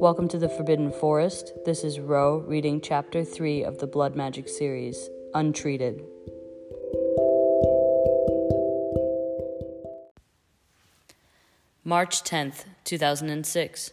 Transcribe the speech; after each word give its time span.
Welcome 0.00 0.28
to 0.28 0.38
the 0.38 0.48
Forbidden 0.48 0.92
Forest. 0.92 1.54
This 1.64 1.82
is 1.82 1.98
Ro 1.98 2.38
reading 2.46 2.80
Chapter 2.80 3.24
3 3.24 3.64
of 3.64 3.78
the 3.78 3.88
Blood 3.88 4.14
Magic 4.14 4.48
series, 4.48 5.10
Untreated. 5.34 6.04
March 11.82 12.22
10th, 12.22 12.66
2006. 12.84 13.92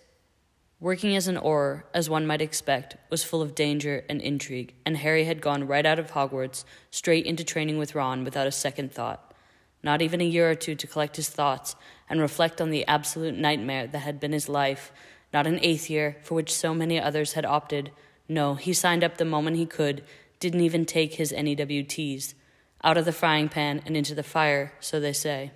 Working 0.80 1.16
as 1.16 1.28
an 1.28 1.38
Auror, 1.38 1.86
as 1.92 2.08
one 2.08 2.28
might 2.28 2.40
expect, 2.40 2.98
was 3.10 3.24
full 3.24 3.42
of 3.42 3.56
danger 3.56 4.06
and 4.08 4.22
intrigue, 4.22 4.76
and 4.86 4.98
Harry 4.98 5.24
had 5.24 5.42
gone 5.42 5.66
right 5.66 5.88
out 5.88 5.98
of 5.98 6.12
Hogwarts, 6.12 6.66
straight 6.92 7.26
into 7.26 7.44
training 7.44 7.80
with 7.80 7.96
Ron 7.96 8.24
without 8.24 8.46
a 8.46 8.52
second 8.52 8.92
thought. 8.92 9.34
Not 9.82 10.04
even 10.04 10.22
a 10.22 10.26
year 10.26 10.52
or 10.52 10.56
two 10.56 10.76
to 10.76 10.88
collect 10.88 11.16
his 11.16 11.30
thoughts 11.30 11.76
and 12.08 12.22
reflect 12.22 12.62
on 12.62 12.70
the 12.70 12.86
absolute 12.88 13.36
nightmare 13.36 13.88
that 13.88 14.00
had 14.00 14.20
been 14.20 14.34
his 14.34 14.48
life, 14.48 14.92
not 15.36 15.46
an 15.46 15.60
eighth 15.62 15.90
year 15.90 16.16
for 16.22 16.34
which 16.34 16.54
so 16.54 16.74
many 16.74 16.98
others 16.98 17.34
had 17.34 17.46
opted. 17.46 17.92
No, 18.30 18.56
he 18.56 18.72
signed 18.72 19.04
up 19.04 19.18
the 19.18 19.26
moment 19.26 19.58
he 19.58 19.66
could, 19.66 20.02
didn't 20.40 20.62
even 20.62 20.86
take 20.86 21.16
his 21.16 21.34
NEWTs. 21.34 22.34
Out 22.82 22.96
of 22.96 23.04
the 23.04 23.12
frying 23.12 23.50
pan 23.50 23.82
and 23.86 23.98
into 23.98 24.16
the 24.16 24.24
fire, 24.24 24.72
so 24.80 24.98
they 24.98 25.12
say. 25.12 25.52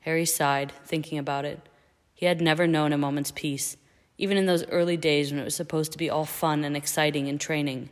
Harry 0.00 0.24
sighed, 0.24 0.72
thinking 0.86 1.18
about 1.18 1.44
it. 1.44 1.68
He 2.14 2.24
had 2.24 2.40
never 2.40 2.66
known 2.66 2.94
a 2.94 2.98
moment's 2.98 3.30
peace, 3.30 3.76
even 4.16 4.38
in 4.38 4.46
those 4.46 4.66
early 4.68 4.96
days 4.96 5.30
when 5.30 5.40
it 5.40 5.44
was 5.44 5.54
supposed 5.54 5.92
to 5.92 5.98
be 5.98 6.08
all 6.08 6.24
fun 6.24 6.64
and 6.64 6.74
exciting 6.74 7.28
and 7.28 7.38
training. 7.38 7.90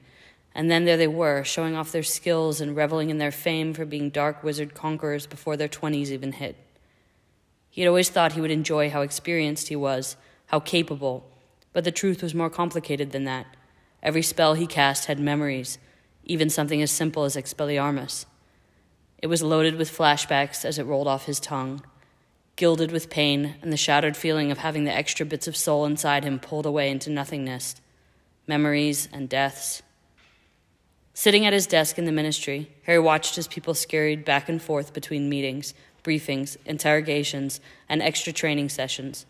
And 0.55 0.71
then 0.71 0.87
there 0.87 0.97
they 0.97 1.09
were, 1.09 1.45
showing 1.45 1.77
off 1.77 1.93
their 1.93 2.03
skills 2.03 2.59
and 2.59 2.75
reveling 2.75 3.11
in 3.11 3.19
their 3.19 3.33
fame 3.33 3.75
for 3.75 3.85
being 3.85 4.09
dark 4.09 4.43
wizard 4.43 4.73
conquerors 4.73 5.27
before 5.27 5.59
their 5.59 5.69
twenties 5.69 6.11
even 6.11 6.33
hit. 6.33 6.57
He 7.73 7.81
had 7.81 7.89
always 7.89 8.09
thought 8.09 8.35
he 8.35 8.41
would 8.41 8.53
enjoy 8.53 8.89
how 8.89 9.01
experienced 9.01 9.67
he 9.67 9.75
was, 9.75 10.17
how 10.47 10.61
capable, 10.61 11.29
but 11.73 11.83
the 11.83 11.91
truth 11.91 12.23
was 12.23 12.37
more 12.37 12.49
complicated 12.49 13.11
than 13.11 13.25
that. 13.25 13.47
Every 14.01 14.23
spell 14.23 14.55
he 14.55 14.69
cast 14.69 15.07
had 15.07 15.19
memories, 15.19 15.79
even 16.23 16.49
something 16.49 16.81
as 16.81 16.93
simple 16.93 17.25
as 17.25 17.35
Expelliarmus. 17.35 18.27
It 19.19 19.27
was 19.27 19.43
loaded 19.43 19.75
with 19.75 19.91
flashbacks 19.91 20.65
as 20.65 20.79
it 20.79 20.87
rolled 20.87 21.09
off 21.09 21.27
his 21.27 21.41
tongue 21.41 21.83
gilded 22.57 22.93
with 22.93 23.11
pain 23.11 23.55
and 23.63 23.73
the 23.73 23.77
shattered 23.77 24.17
feeling 24.17 24.51
of 24.51 24.59
having 24.59 24.85
the 24.85 24.95
extra 24.95 25.25
bits 25.25 25.49
of 25.49 25.57
soul 25.57 25.85
inside 25.85 26.25
him 26.25 26.39
pulled 26.39 26.67
away 26.67 26.91
into 26.91 27.11
nothingness, 27.11 27.77
memories 28.47 29.09
and 29.13 29.29
deaths. 29.29 29.83
Sitting 31.15 31.45
at 31.47 31.53
his 31.53 31.67
desk 31.67 31.99
in 31.99 32.05
the 32.05 32.13
ministry, 32.13 32.71
Harry 32.85 32.99
watched 32.99 33.37
as 33.39 33.47
people 33.47 33.75
scurried 33.75 34.25
back 34.25 34.49
and 34.49 34.63
forth 34.63 34.93
between 34.93 35.29
meetings, 35.29 35.75
briefings, 36.03 36.57
interrogations, 36.65 37.61
and 37.89 38.03
extra 38.03 38.33
training 38.33 38.69
sessions. 38.69 39.27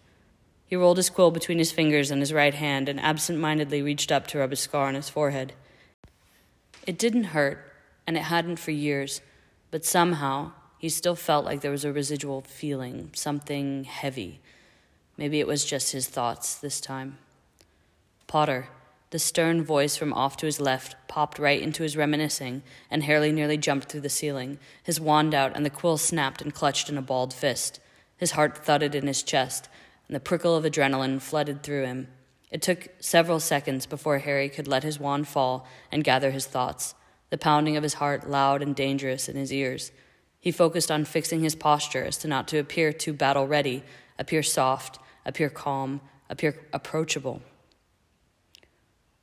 He 0.66 0.76
rolled 0.76 0.96
his 0.96 1.10
quill 1.10 1.30
between 1.30 1.58
his 1.58 1.72
fingers 1.72 2.10
and 2.10 2.20
his 2.20 2.32
right 2.32 2.54
hand 2.54 2.88
and 2.88 2.98
absent 2.98 3.38
mindedly 3.38 3.82
reached 3.82 4.10
up 4.10 4.26
to 4.28 4.38
rub 4.38 4.52
a 4.52 4.56
scar 4.56 4.86
on 4.86 4.94
his 4.94 5.10
forehead. 5.10 5.52
It 6.86 6.98
didn't 6.98 7.24
hurt, 7.24 7.72
and 8.06 8.16
it 8.16 8.22
hadn't 8.24 8.58
for 8.58 8.70
years, 8.70 9.20
but 9.70 9.84
somehow 9.84 10.52
he 10.78 10.88
still 10.88 11.14
felt 11.14 11.44
like 11.44 11.60
there 11.60 11.70
was 11.70 11.84
a 11.84 11.92
residual 11.92 12.40
feeling, 12.40 13.10
something 13.12 13.84
heavy. 13.84 14.40
Maybe 15.16 15.40
it 15.40 15.46
was 15.46 15.64
just 15.64 15.92
his 15.92 16.08
thoughts 16.08 16.54
this 16.54 16.80
time. 16.80 17.18
Potter, 18.26 18.68
the 19.12 19.18
stern 19.18 19.62
voice 19.62 19.94
from 19.94 20.12
off 20.14 20.38
to 20.38 20.46
his 20.46 20.58
left, 20.58 20.96
popped 21.06 21.38
right 21.38 21.60
into 21.60 21.82
his 21.82 21.98
reminiscing, 21.98 22.62
and 22.90 23.04
Harry 23.04 23.30
nearly 23.30 23.58
jumped 23.58 23.88
through 23.88 24.00
the 24.00 24.08
ceiling, 24.08 24.58
his 24.82 24.98
wand 24.98 25.34
out, 25.34 25.54
and 25.54 25.66
the 25.66 25.70
quill 25.70 25.98
snapped 25.98 26.40
and 26.40 26.54
clutched 26.54 26.88
in 26.88 26.96
a 26.96 27.02
balled 27.02 27.34
fist. 27.34 27.78
His 28.16 28.32
heart 28.32 28.64
thudded 28.64 28.94
in 28.94 29.06
his 29.06 29.22
chest, 29.22 29.68
and 30.08 30.16
the 30.16 30.20
prickle 30.20 30.56
of 30.56 30.64
adrenaline 30.64 31.20
flooded 31.20 31.62
through 31.62 31.84
him. 31.84 32.08
It 32.50 32.62
took 32.62 32.88
several 33.00 33.38
seconds 33.38 33.84
before 33.84 34.18
Harry 34.18 34.48
could 34.48 34.66
let 34.66 34.82
his 34.82 34.98
wand 34.98 35.28
fall 35.28 35.66
and 35.90 36.02
gather 36.02 36.30
his 36.30 36.46
thoughts, 36.46 36.94
the 37.28 37.38
pounding 37.38 37.76
of 37.76 37.82
his 37.82 37.94
heart 37.94 38.28
loud 38.28 38.62
and 38.62 38.74
dangerous 38.74 39.28
in 39.28 39.36
his 39.36 39.52
ears. 39.52 39.92
He 40.40 40.50
focused 40.50 40.90
on 40.90 41.04
fixing 41.04 41.42
his 41.42 41.54
posture 41.54 42.04
as 42.04 42.16
to 42.18 42.28
not 42.28 42.48
to 42.48 42.58
appear 42.58 42.94
too 42.94 43.12
battle 43.12 43.46
ready, 43.46 43.84
appear 44.18 44.42
soft, 44.42 44.98
appear 45.26 45.50
calm, 45.50 46.00
appear 46.30 46.66
approachable. 46.72 47.42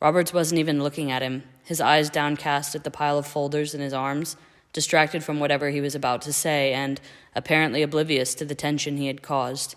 Roberts 0.02 0.34
wasn't 0.34 0.60
even 0.60 0.82
looking 0.82 1.12
at 1.12 1.22
him, 1.22 1.44
his 1.64 1.82
eyes 1.82 2.10
downcast 2.10 2.76
at 2.76 2.84
the 2.84 2.92
pile 2.92 3.18
of 3.18 3.28
folders 3.28 3.74
in 3.74 3.82
his 3.82 3.94
arms, 3.94 4.38
distracted 4.72 5.24
from 5.24 5.40
whatever 5.40 5.70
he 5.70 5.82
was 5.82 5.96
about 5.96 6.22
to 6.22 6.34
say, 6.34 6.74
and 6.74 7.02
apparently 7.36 7.82
oblivious 7.82 8.34
to 8.36 8.46
the 8.46 8.56
tension 8.56 8.98
he 8.98 9.08
had 9.08 9.22
caused. 9.22 9.76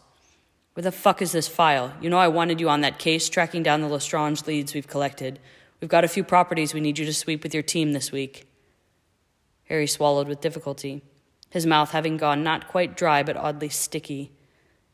Where 0.75 0.83
the 0.83 0.93
fuck 0.93 1.21
is 1.21 1.33
this 1.33 1.49
file? 1.49 1.93
You 2.01 2.09
know 2.09 2.19
I 2.19 2.29
wanted 2.29 2.61
you 2.61 2.69
on 2.69 2.81
that 2.83 2.99
case, 2.99 3.29
tracking 3.29 3.63
down 3.63 3.81
the 3.81 3.89
Lestrange 3.89 4.47
leads 4.47 4.75
we've 4.75 4.87
collected. 4.87 5.39
We've 5.81 5.91
got 5.91 6.05
a 6.05 6.09
few 6.09 6.25
properties 6.25 6.73
we 6.73 6.81
need 6.81 6.99
you 6.99 7.05
to 7.05 7.15
sweep 7.15 7.43
with 7.43 7.53
your 7.53 7.63
team 7.63 7.93
this 7.93 8.13
week. 8.13 8.47
Harry 9.65 9.87
swallowed 9.87 10.29
with 10.29 10.41
difficulty 10.41 11.03
his 11.53 11.67
mouth 11.67 11.91
having 11.91 12.17
gone 12.17 12.43
not 12.43 12.67
quite 12.67 12.97
dry 12.97 13.23
but 13.23 13.37
oddly 13.37 13.69
sticky. 13.69 14.33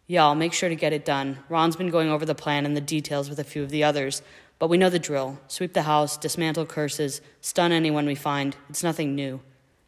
Yeah, 0.09 0.25
I'll 0.25 0.35
make 0.35 0.53
sure 0.53 0.69
to 0.69 0.75
get 0.75 0.93
it 0.93 1.05
done. 1.05 1.39
Ron's 1.49 1.77
been 1.77 1.91
going 1.91 2.11
over 2.11 2.27
the 2.27 2.35
plan 2.35 2.67
and 2.67 2.77
the 2.77 2.81
details 2.81 3.31
with 3.31 3.39
a 3.39 3.45
few 3.45 3.63
of 3.63 3.71
the 3.71 3.85
others, 3.85 4.23
but 4.59 4.69
we 4.69 4.79
know 4.79 4.91
the 4.91 4.99
drill. 4.99 5.39
Sweep 5.49 5.73
the 5.73 5.83
house, 5.83 6.17
dismantle 6.17 6.67
curses, 6.67 7.21
stun 7.41 7.73
anyone 7.73 8.07
we 8.07 8.15
find. 8.15 8.57
It's 8.69 8.83
nothing 8.83 9.15
new. 9.15 9.41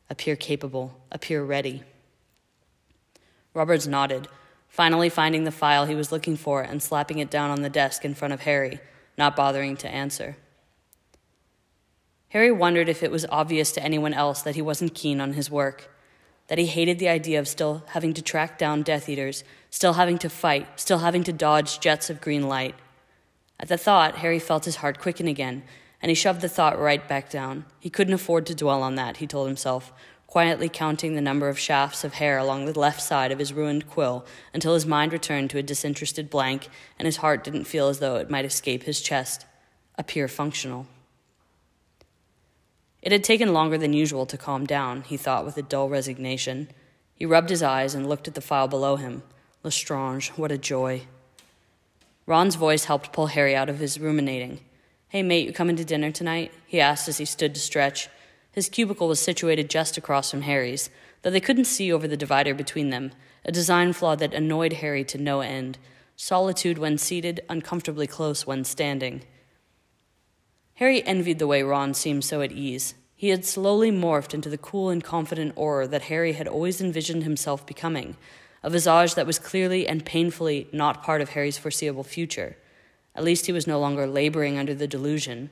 Appear 0.08 0.36
capable, 0.36 0.96
appear 1.10 1.42
ready. 1.42 1.82
Roberts 3.54 3.86
nodded, 3.86 4.28
finally 4.68 5.08
finding 5.08 5.44
the 5.44 5.50
file 5.50 5.86
he 5.86 5.94
was 5.94 6.12
looking 6.12 6.36
for 6.36 6.62
and 6.62 6.82
slapping 6.82 7.18
it 7.18 7.30
down 7.30 7.50
on 7.50 7.62
the 7.62 7.70
desk 7.70 8.04
in 8.04 8.14
front 8.14 8.34
of 8.34 8.42
Harry, 8.42 8.80
not 9.18 9.36
bothering 9.36 9.76
to 9.78 9.88
answer. 9.88 10.36
Harry 12.28 12.52
wondered 12.52 12.88
if 12.88 13.02
it 13.02 13.10
was 13.10 13.26
obvious 13.30 13.72
to 13.72 13.82
anyone 13.82 14.14
else 14.14 14.42
that 14.42 14.54
he 14.54 14.62
wasn't 14.62 14.94
keen 14.94 15.20
on 15.20 15.32
his 15.32 15.50
work 15.50 15.90
that 16.50 16.58
he 16.58 16.66
hated 16.66 16.98
the 16.98 17.08
idea 17.08 17.38
of 17.38 17.46
still 17.46 17.84
having 17.90 18.12
to 18.12 18.20
track 18.20 18.58
down 18.58 18.82
Death 18.82 19.08
Eaters, 19.08 19.44
still 19.70 19.92
having 19.92 20.18
to 20.18 20.28
fight, 20.28 20.80
still 20.80 20.98
having 20.98 21.22
to 21.22 21.32
dodge 21.32 21.78
jets 21.78 22.10
of 22.10 22.20
green 22.20 22.48
light. 22.48 22.74
At 23.60 23.68
the 23.68 23.76
thought, 23.76 24.16
Harry 24.16 24.38
felt 24.38 24.64
his 24.64 24.76
heart 24.76 24.98
quicken 24.98 25.28
again, 25.28 25.62
and 26.00 26.08
he 26.08 26.14
shoved 26.14 26.40
the 26.40 26.48
thought 26.48 26.80
right 26.80 27.06
back 27.06 27.28
down. 27.28 27.66
He 27.78 27.90
couldn't 27.90 28.14
afford 28.14 28.46
to 28.46 28.54
dwell 28.54 28.82
on 28.82 28.94
that, 28.94 29.18
he 29.18 29.26
told 29.26 29.46
himself, 29.48 29.92
quietly 30.26 30.70
counting 30.70 31.14
the 31.14 31.20
number 31.20 31.48
of 31.48 31.58
shafts 31.58 32.02
of 32.02 32.14
hair 32.14 32.38
along 32.38 32.64
the 32.64 32.78
left 32.78 33.02
side 33.02 33.30
of 33.30 33.38
his 33.38 33.52
ruined 33.52 33.90
quill 33.90 34.24
until 34.54 34.72
his 34.72 34.86
mind 34.86 35.12
returned 35.12 35.50
to 35.50 35.58
a 35.58 35.62
disinterested 35.62 36.30
blank 36.30 36.68
and 36.98 37.04
his 37.04 37.18
heart 37.18 37.44
didn't 37.44 37.64
feel 37.64 37.88
as 37.88 37.98
though 37.98 38.16
it 38.16 38.30
might 38.30 38.46
escape 38.46 38.84
his 38.84 39.02
chest, 39.02 39.44
appear 39.98 40.26
functional. 40.26 40.86
It 43.02 43.12
had 43.12 43.24
taken 43.24 43.52
longer 43.52 43.76
than 43.76 43.92
usual 43.92 44.24
to 44.26 44.38
calm 44.38 44.64
down, 44.64 45.02
he 45.02 45.18
thought 45.18 45.44
with 45.44 45.58
a 45.58 45.62
dull 45.62 45.90
resignation. 45.90 46.68
He 47.14 47.26
rubbed 47.26 47.50
his 47.50 47.62
eyes 47.62 47.94
and 47.94 48.08
looked 48.08 48.26
at 48.26 48.34
the 48.34 48.40
file 48.40 48.68
below 48.68 48.96
him. 48.96 49.22
Lestrange, 49.62 50.30
what 50.30 50.50
a 50.50 50.56
joy. 50.56 51.02
Ron's 52.30 52.54
voice 52.54 52.84
helped 52.84 53.12
pull 53.12 53.26
Harry 53.26 53.56
out 53.56 53.68
of 53.68 53.80
his 53.80 53.98
ruminating. 53.98 54.60
Hey, 55.08 55.20
mate, 55.20 55.48
you 55.48 55.52
coming 55.52 55.74
to 55.74 55.84
dinner 55.84 56.12
tonight? 56.12 56.52
he 56.64 56.80
asked 56.80 57.08
as 57.08 57.18
he 57.18 57.24
stood 57.24 57.54
to 57.54 57.60
stretch. 57.60 58.08
His 58.52 58.68
cubicle 58.68 59.08
was 59.08 59.18
situated 59.18 59.68
just 59.68 59.96
across 59.96 60.30
from 60.30 60.42
Harry's, 60.42 60.90
though 61.22 61.30
they 61.30 61.40
couldn't 61.40 61.64
see 61.64 61.92
over 61.92 62.06
the 62.06 62.16
divider 62.16 62.54
between 62.54 62.90
them, 62.90 63.10
a 63.44 63.50
design 63.50 63.92
flaw 63.92 64.14
that 64.14 64.32
annoyed 64.32 64.74
Harry 64.74 65.02
to 65.06 65.18
no 65.18 65.40
end. 65.40 65.76
Solitude 66.14 66.78
when 66.78 66.98
seated, 66.98 67.40
uncomfortably 67.48 68.06
close 68.06 68.46
when 68.46 68.62
standing. 68.62 69.22
Harry 70.74 71.04
envied 71.04 71.40
the 71.40 71.48
way 71.48 71.64
Ron 71.64 71.94
seemed 71.94 72.24
so 72.24 72.42
at 72.42 72.52
ease. 72.52 72.94
He 73.16 73.30
had 73.30 73.44
slowly 73.44 73.90
morphed 73.90 74.34
into 74.34 74.48
the 74.48 74.56
cool 74.56 74.88
and 74.88 75.02
confident 75.02 75.54
aura 75.56 75.88
that 75.88 76.02
Harry 76.02 76.34
had 76.34 76.46
always 76.46 76.80
envisioned 76.80 77.24
himself 77.24 77.66
becoming, 77.66 78.16
a 78.62 78.70
visage 78.70 79.14
that 79.14 79.26
was 79.26 79.38
clearly 79.38 79.88
and 79.88 80.04
painfully 80.04 80.68
not 80.72 81.02
part 81.02 81.20
of 81.20 81.30
Harry's 81.30 81.58
foreseeable 81.58 82.04
future. 82.04 82.56
At 83.14 83.24
least 83.24 83.46
he 83.46 83.52
was 83.52 83.66
no 83.66 83.80
longer 83.80 84.06
laboring 84.06 84.58
under 84.58 84.74
the 84.74 84.86
delusion. 84.86 85.50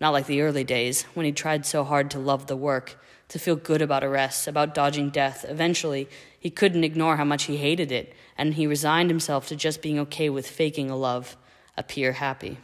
Not 0.00 0.10
like 0.10 0.26
the 0.26 0.40
early 0.40 0.64
days, 0.64 1.02
when 1.14 1.26
he 1.26 1.32
tried 1.32 1.64
so 1.64 1.84
hard 1.84 2.10
to 2.10 2.18
love 2.18 2.46
the 2.46 2.56
work, 2.56 3.00
to 3.28 3.38
feel 3.38 3.56
good 3.56 3.80
about 3.80 4.04
arrests, 4.04 4.46
about 4.46 4.74
dodging 4.74 5.10
death. 5.10 5.44
Eventually, 5.48 6.08
he 6.38 6.50
couldn't 6.50 6.84
ignore 6.84 7.16
how 7.16 7.24
much 7.24 7.44
he 7.44 7.56
hated 7.56 7.92
it, 7.92 8.12
and 8.36 8.54
he 8.54 8.66
resigned 8.66 9.10
himself 9.10 9.46
to 9.48 9.56
just 9.56 9.80
being 9.80 9.98
okay 10.00 10.28
with 10.28 10.48
faking 10.48 10.90
a 10.90 10.96
love, 10.96 11.36
appear 11.76 12.12
happy. 12.12 12.58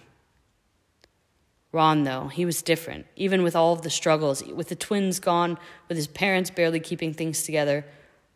Ron, 1.70 2.04
though, 2.04 2.28
he 2.28 2.44
was 2.44 2.62
different. 2.62 3.06
Even 3.14 3.42
with 3.42 3.54
all 3.54 3.72
of 3.72 3.82
the 3.82 3.90
struggles, 3.90 4.42
with 4.42 4.68
the 4.68 4.74
twins 4.74 5.20
gone, 5.20 5.58
with 5.88 5.96
his 5.96 6.06
parents 6.06 6.50
barely 6.50 6.80
keeping 6.80 7.12
things 7.12 7.42
together, 7.42 7.84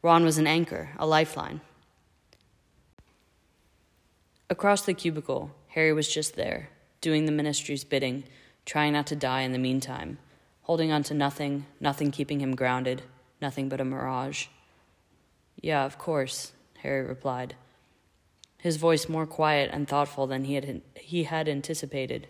Ron 0.02 0.24
was 0.24 0.36
an 0.36 0.48
anchor, 0.48 0.90
a 0.98 1.06
lifeline. 1.06 1.60
Across 4.50 4.82
the 4.82 4.94
cubicle, 4.94 5.52
Harry 5.68 5.92
was 5.92 6.12
just 6.12 6.34
there, 6.34 6.70
doing 7.00 7.24
the 7.24 7.32
ministry's 7.32 7.84
bidding, 7.84 8.24
trying 8.66 8.92
not 8.92 9.06
to 9.06 9.16
die 9.16 9.42
in 9.42 9.52
the 9.52 9.58
meantime, 9.58 10.18
holding 10.62 10.90
on 10.92 11.02
to 11.04 11.14
nothing, 11.14 11.66
nothing 11.80 12.10
keeping 12.10 12.40
him 12.40 12.56
grounded, 12.56 13.02
nothing 13.40 13.68
but 13.68 13.80
a 13.80 13.84
mirage. 13.84 14.48
Yeah, 15.60 15.84
of 15.84 15.98
course, 15.98 16.52
Harry 16.82 17.06
replied. 17.06 17.54
his 18.58 18.76
voice 18.76 19.08
more 19.08 19.26
quiet 19.26 19.70
and 19.72 19.88
thoughtful 19.88 20.26
than 20.26 20.44
he 20.44 20.54
had, 20.54 20.82
he 20.94 21.24
had 21.24 21.48
anticipated. 21.48 22.28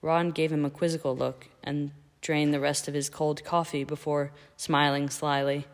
Ron 0.00 0.30
gave 0.32 0.52
him 0.52 0.64
a 0.64 0.70
quizzical 0.70 1.16
look 1.16 1.48
and 1.62 1.92
drained 2.20 2.52
the 2.52 2.60
rest 2.60 2.88
of 2.88 2.94
his 2.94 3.08
cold 3.08 3.44
coffee 3.44 3.84
before 3.84 4.32
smiling 4.56 5.08
slyly. 5.08 5.66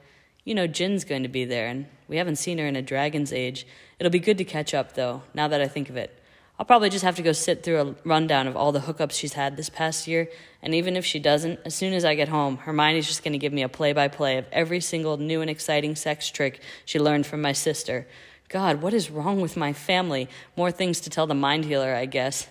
You 0.48 0.54
know, 0.54 0.66
Jin's 0.66 1.04
going 1.04 1.24
to 1.24 1.28
be 1.28 1.44
there, 1.44 1.66
and 1.66 1.84
we 2.08 2.16
haven't 2.16 2.36
seen 2.36 2.56
her 2.56 2.66
in 2.66 2.74
a 2.74 2.80
dragon's 2.80 3.34
age. 3.34 3.66
It'll 3.98 4.08
be 4.08 4.18
good 4.18 4.38
to 4.38 4.46
catch 4.46 4.72
up, 4.72 4.94
though, 4.94 5.20
now 5.34 5.46
that 5.46 5.60
I 5.60 5.68
think 5.68 5.90
of 5.90 5.98
it. 5.98 6.22
I'll 6.58 6.64
probably 6.64 6.88
just 6.88 7.04
have 7.04 7.16
to 7.16 7.22
go 7.22 7.32
sit 7.32 7.62
through 7.62 7.80
a 7.82 7.94
rundown 8.08 8.46
of 8.46 8.56
all 8.56 8.72
the 8.72 8.80
hookups 8.80 9.12
she's 9.12 9.34
had 9.34 9.58
this 9.58 9.68
past 9.68 10.08
year, 10.08 10.30
and 10.62 10.74
even 10.74 10.96
if 10.96 11.04
she 11.04 11.18
doesn't, 11.18 11.60
as 11.66 11.74
soon 11.74 11.92
as 11.92 12.02
I 12.02 12.14
get 12.14 12.30
home, 12.30 12.56
Hermione's 12.56 13.06
just 13.06 13.22
going 13.22 13.34
to 13.34 13.38
give 13.38 13.52
me 13.52 13.60
a 13.60 13.68
play 13.68 13.92
by 13.92 14.08
play 14.08 14.38
of 14.38 14.46
every 14.50 14.80
single 14.80 15.18
new 15.18 15.42
and 15.42 15.50
exciting 15.50 15.94
sex 15.94 16.30
trick 16.30 16.62
she 16.86 16.98
learned 16.98 17.26
from 17.26 17.42
my 17.42 17.52
sister. 17.52 18.08
God, 18.48 18.80
what 18.80 18.94
is 18.94 19.10
wrong 19.10 19.42
with 19.42 19.54
my 19.54 19.74
family? 19.74 20.30
More 20.56 20.70
things 20.70 20.98
to 21.00 21.10
tell 21.10 21.26
the 21.26 21.34
mind 21.34 21.66
healer, 21.66 21.94
I 21.94 22.06
guess. 22.06 22.48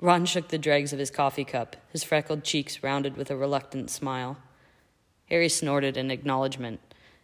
Ron 0.00 0.26
shook 0.26 0.48
the 0.48 0.58
dregs 0.58 0.92
of 0.92 0.98
his 0.98 1.12
coffee 1.12 1.44
cup, 1.44 1.76
his 1.92 2.02
freckled 2.02 2.42
cheeks 2.42 2.82
rounded 2.82 3.16
with 3.16 3.30
a 3.30 3.36
reluctant 3.36 3.88
smile. 3.88 4.36
Harry 5.30 5.48
snorted 5.48 5.96
in 5.96 6.10
acknowledgement. 6.10 6.80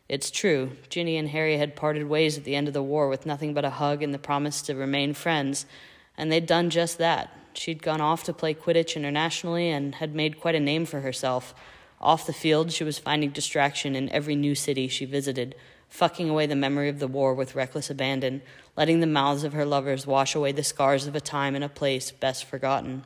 It's 0.08 0.30
true, 0.30 0.72
Ginny 0.90 1.16
and 1.16 1.30
Harry 1.30 1.56
had 1.56 1.76
parted 1.76 2.08
ways 2.08 2.36
at 2.36 2.44
the 2.44 2.54
end 2.54 2.68
of 2.68 2.74
the 2.74 2.82
war 2.82 3.08
with 3.08 3.24
nothing 3.24 3.54
but 3.54 3.64
a 3.64 3.70
hug 3.70 4.02
and 4.02 4.12
the 4.12 4.18
promise 4.18 4.60
to 4.62 4.74
remain 4.74 5.14
friends, 5.14 5.64
and 6.16 6.30
they'd 6.30 6.46
done 6.46 6.68
just 6.68 6.98
that. 6.98 7.30
She'd 7.54 7.82
gone 7.82 8.02
off 8.02 8.24
to 8.24 8.34
play 8.34 8.52
Quidditch 8.52 8.96
internationally 8.96 9.70
and 9.70 9.94
had 9.94 10.14
made 10.14 10.40
quite 10.40 10.54
a 10.54 10.60
name 10.60 10.84
for 10.84 11.00
herself. 11.00 11.54
Off 12.00 12.26
the 12.26 12.34
field, 12.34 12.70
she 12.70 12.84
was 12.84 12.98
finding 12.98 13.30
distraction 13.30 13.96
in 13.96 14.10
every 14.10 14.36
new 14.36 14.54
city 14.54 14.88
she 14.88 15.06
visited, 15.06 15.54
fucking 15.88 16.28
away 16.28 16.44
the 16.44 16.56
memory 16.56 16.90
of 16.90 16.98
the 16.98 17.08
war 17.08 17.32
with 17.32 17.54
reckless 17.54 17.88
abandon, 17.88 18.42
letting 18.76 19.00
the 19.00 19.06
mouths 19.06 19.42
of 19.42 19.54
her 19.54 19.64
lovers 19.64 20.06
wash 20.06 20.34
away 20.34 20.52
the 20.52 20.62
scars 20.62 21.06
of 21.06 21.14
a 21.14 21.20
time 21.20 21.54
and 21.54 21.64
a 21.64 21.68
place 21.68 22.10
best 22.10 22.44
forgotten. 22.44 23.04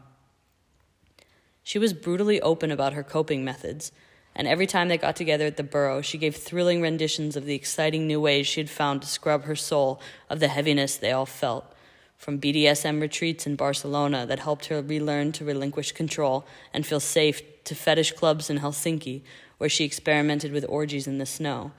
She 1.62 1.78
was 1.78 1.92
brutally 1.92 2.40
open 2.40 2.72
about 2.72 2.94
her 2.94 3.04
coping 3.04 3.44
methods 3.44 3.92
and 4.38 4.46
every 4.46 4.68
time 4.68 4.86
they 4.86 4.96
got 4.96 5.16
together 5.16 5.46
at 5.46 5.56
the 5.56 5.64
Burrow, 5.64 6.00
she 6.00 6.16
gave 6.16 6.36
thrilling 6.36 6.80
renditions 6.80 7.34
of 7.34 7.44
the 7.44 7.56
exciting 7.56 8.06
new 8.06 8.20
ways 8.20 8.46
she 8.46 8.60
had 8.60 8.70
found 8.70 9.02
to 9.02 9.08
scrub 9.08 9.42
her 9.44 9.56
soul 9.56 10.00
of 10.30 10.38
the 10.38 10.46
heaviness 10.46 10.96
they 10.96 11.10
all 11.10 11.26
felt. 11.26 11.74
From 12.16 12.40
BDSM 12.40 13.00
retreats 13.00 13.48
in 13.48 13.56
Barcelona 13.56 14.26
that 14.26 14.38
helped 14.38 14.66
her 14.66 14.80
relearn 14.80 15.32
to 15.32 15.44
relinquish 15.44 15.90
control 15.90 16.46
and 16.72 16.86
feel 16.86 17.00
safe, 17.00 17.42
to 17.64 17.74
fetish 17.74 18.12
clubs 18.12 18.48
in 18.48 18.60
Helsinki, 18.60 19.22
where 19.58 19.68
she 19.68 19.84
experimented 19.84 20.52
with 20.52 20.64
orgies 20.68 21.08
in 21.08 21.18
the 21.18 21.26
snow. 21.26 21.72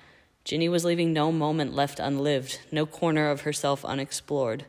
Ginny 0.44 0.68
was 0.68 0.84
leaving 0.84 1.14
no 1.14 1.32
moment 1.32 1.74
left 1.74 1.98
unlived, 1.98 2.60
no 2.74 2.86
corner 2.86 3.30
of 3.30 3.42
herself 3.42 3.86
unexplored. 3.86 4.66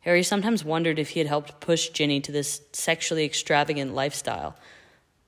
Harry 0.00 0.24
sometimes 0.24 0.64
wondered 0.64 0.98
if 0.98 1.10
he 1.10 1.20
had 1.20 1.28
helped 1.28 1.60
push 1.60 1.90
Ginny 1.90 2.20
to 2.20 2.32
this 2.32 2.60
sexually 2.72 3.24
extravagant 3.24 3.94
lifestyle 3.94 4.56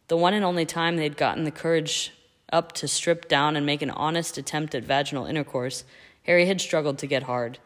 the 0.09 0.17
one 0.17 0.35
and 0.35 0.45
only 0.45 0.65
time 0.65 0.97
they'd 0.97 1.17
gotten 1.17 1.45
the 1.45 1.51
courage 1.51 2.13
up 2.53 2.73
to 2.73 2.89
strip 2.89 3.29
down 3.29 3.57
and 3.57 3.67
make 3.67 3.83
an 3.83 3.91
honest 3.91 4.39
attempt 4.39 4.75
at 4.75 4.85
vaginal 4.85 5.27
intercourse, 5.27 5.85
Harry 6.25 6.47
had 6.47 6.61
struggled 6.61 6.99
to 6.99 7.07
get 7.07 7.25
hard. 7.25 7.59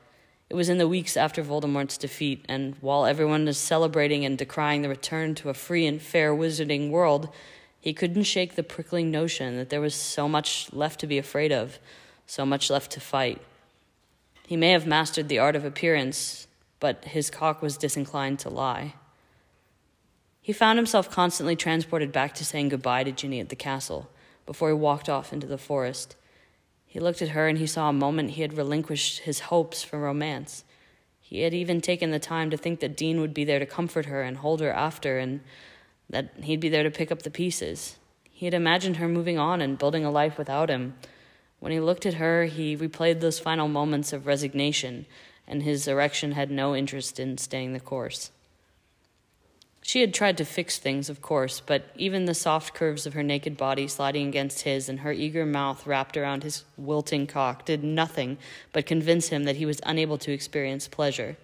It 0.49 0.55
was 0.55 0.69
in 0.69 0.79
the 0.79 0.89
weeks 0.89 1.17
after 1.17 1.43
Voldemort's 1.43 1.97
defeat, 1.97 2.45
and 2.49 2.75
while 2.81 3.07
everyone 3.07 3.45
was 3.45 3.57
celebrating 3.57 4.25
and 4.25 4.37
decrying 4.37 4.83
the 4.83 4.89
return 4.89 5.35
to 5.37 5.49
a 5.49 5.55
free 5.55 5.87
and 5.87 6.03
fair 6.03 6.35
wizarding 6.35 6.91
world, 6.91 7.29
he 7.81 7.95
couldn't 7.95 8.25
shake 8.25 8.57
the 8.57 8.63
prickling 8.63 9.11
notion 9.11 9.57
that 9.57 9.71
there 9.71 9.81
was 9.81 9.95
so 9.95 10.29
much 10.29 10.73
left 10.73 10.99
to 11.01 11.07
be 11.07 11.19
afraid 11.19 11.53
of, 11.53 11.79
so 12.27 12.45
much 12.45 12.69
left 12.69 12.91
to 12.93 13.01
fight. 13.01 13.41
He 14.47 14.57
may 14.57 14.71
have 14.71 14.87
mastered 14.87 15.29
the 15.29 15.39
art 15.39 15.55
of 15.55 15.65
appearance, 15.65 16.49
but 16.81 17.05
his 17.05 17.31
cock 17.31 17.63
was 17.63 17.77
disinclined 17.77 18.41
to 18.41 18.51
lie. 18.51 18.95
He 20.41 20.53
found 20.53 20.79
himself 20.79 21.11
constantly 21.11 21.55
transported 21.57 22.13
back 22.13 22.35
to 22.35 22.45
saying 22.45 22.71
goodbye 22.71 23.05
to 23.05 23.13
Ginny 23.13 23.41
at 23.41 23.51
the 23.51 23.57
castle 23.57 24.11
before 24.47 24.69
he 24.69 24.75
walked 24.75 25.09
off 25.09 25.33
into 25.33 25.47
the 25.47 25.59
forest. 25.59 26.17
He 26.87 26.99
looked 26.99 27.23
at 27.23 27.31
her 27.31 27.47
and 27.47 27.59
he 27.59 27.67
saw 27.67 27.89
a 27.89 27.93
moment 27.93 28.33
he 28.33 28.43
had 28.43 28.57
relinquished 28.57 29.21
his 29.21 29.41
hopes 29.41 29.83
for 29.83 29.99
romance. 29.99 30.65
He 31.21 31.43
had 31.43 31.55
even 31.55 31.81
taken 31.81 32.11
the 32.11 32.19
time 32.19 32.51
to 32.51 32.57
think 32.57 32.81
that 32.81 32.97
Dean 32.97 33.21
would 33.21 33.33
be 33.33 33.45
there 33.45 33.61
to 33.61 33.67
comfort 33.67 34.07
her 34.07 34.23
and 34.23 34.39
hold 34.39 34.61
her 34.61 34.73
after, 34.73 35.21
and 35.21 35.41
that 36.09 36.33
he'd 36.43 36.59
be 36.59 36.69
there 36.69 36.83
to 36.83 36.91
pick 36.91 37.13
up 37.13 37.23
the 37.23 37.31
pieces. 37.31 37.99
He 38.29 38.47
had 38.47 38.55
imagined 38.55 38.97
her 38.97 39.07
moving 39.07 39.39
on 39.39 39.61
and 39.61 39.79
building 39.79 40.05
a 40.05 40.11
life 40.11 40.37
without 40.37 40.69
him. 40.69 40.95
When 41.61 41.71
he 41.71 41.79
looked 41.79 42.05
at 42.05 42.15
her, 42.15 42.47
he 42.47 42.77
replayed 42.77 43.21
those 43.21 43.39
final 43.39 43.69
moments 43.69 44.13
of 44.13 44.27
resignation, 44.27 45.07
and 45.47 45.63
his 45.63 45.87
erection 45.87 46.33
had 46.33 46.51
no 46.51 46.75
interest 46.75 47.21
in 47.21 47.39
staying 47.39 47.75
the 47.75 47.79
course. 47.79 48.33
She 49.82 50.00
had 50.00 50.12
tried 50.12 50.37
to 50.38 50.44
fix 50.44 50.79
things, 50.79 51.09
of 51.09 51.23
course, 51.23 51.61
but 51.61 51.91
even 51.97 52.27
the 52.27 52.35
soft 52.35 52.75
curves 52.75 53.06
of 53.06 53.15
her 53.15 53.23
naked 53.23 53.56
body 53.56 53.88
sliding 53.88 54.29
against 54.29 54.62
his 54.62 54.88
and 54.88 55.00
her 55.00 55.12
eager 55.12 55.47
mouth 55.47 55.87
wrapped 55.87 56.17
around 56.17 56.43
his 56.43 56.65
wilting 56.77 57.27
cock 57.27 57.65
did 57.65 57.82
nothing 57.82 58.38
but 58.73 58.87
convince 58.87 59.29
him 59.29 59.44
that 59.44 59.56
he 59.56 59.67
was 59.67 59.81
unable 59.85 60.19
to 60.19 60.32
experience 60.32 60.87
pleasure. 60.87 61.37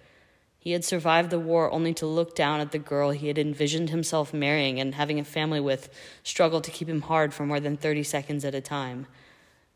He 0.59 0.73
had 0.73 0.85
survived 0.85 1.29
the 1.29 1.39
war 1.39 1.71
only 1.71 1.93
to 1.95 2.05
look 2.05 2.35
down 2.35 2.59
at 2.59 2.71
the 2.71 2.79
girl 2.79 3.11
he 3.11 3.27
had 3.27 3.37
envisioned 3.37 3.89
himself 3.89 4.33
marrying 4.33 4.79
and 4.79 4.95
having 4.95 5.19
a 5.19 5.23
family 5.23 5.59
with 5.59 5.89
struggle 6.23 6.61
to 6.61 6.71
keep 6.71 6.89
him 6.89 7.01
hard 7.01 7.33
for 7.33 7.45
more 7.45 7.59
than 7.59 7.77
30 7.77 8.03
seconds 8.03 8.43
at 8.45 8.53
a 8.53 8.61
time. 8.61 9.07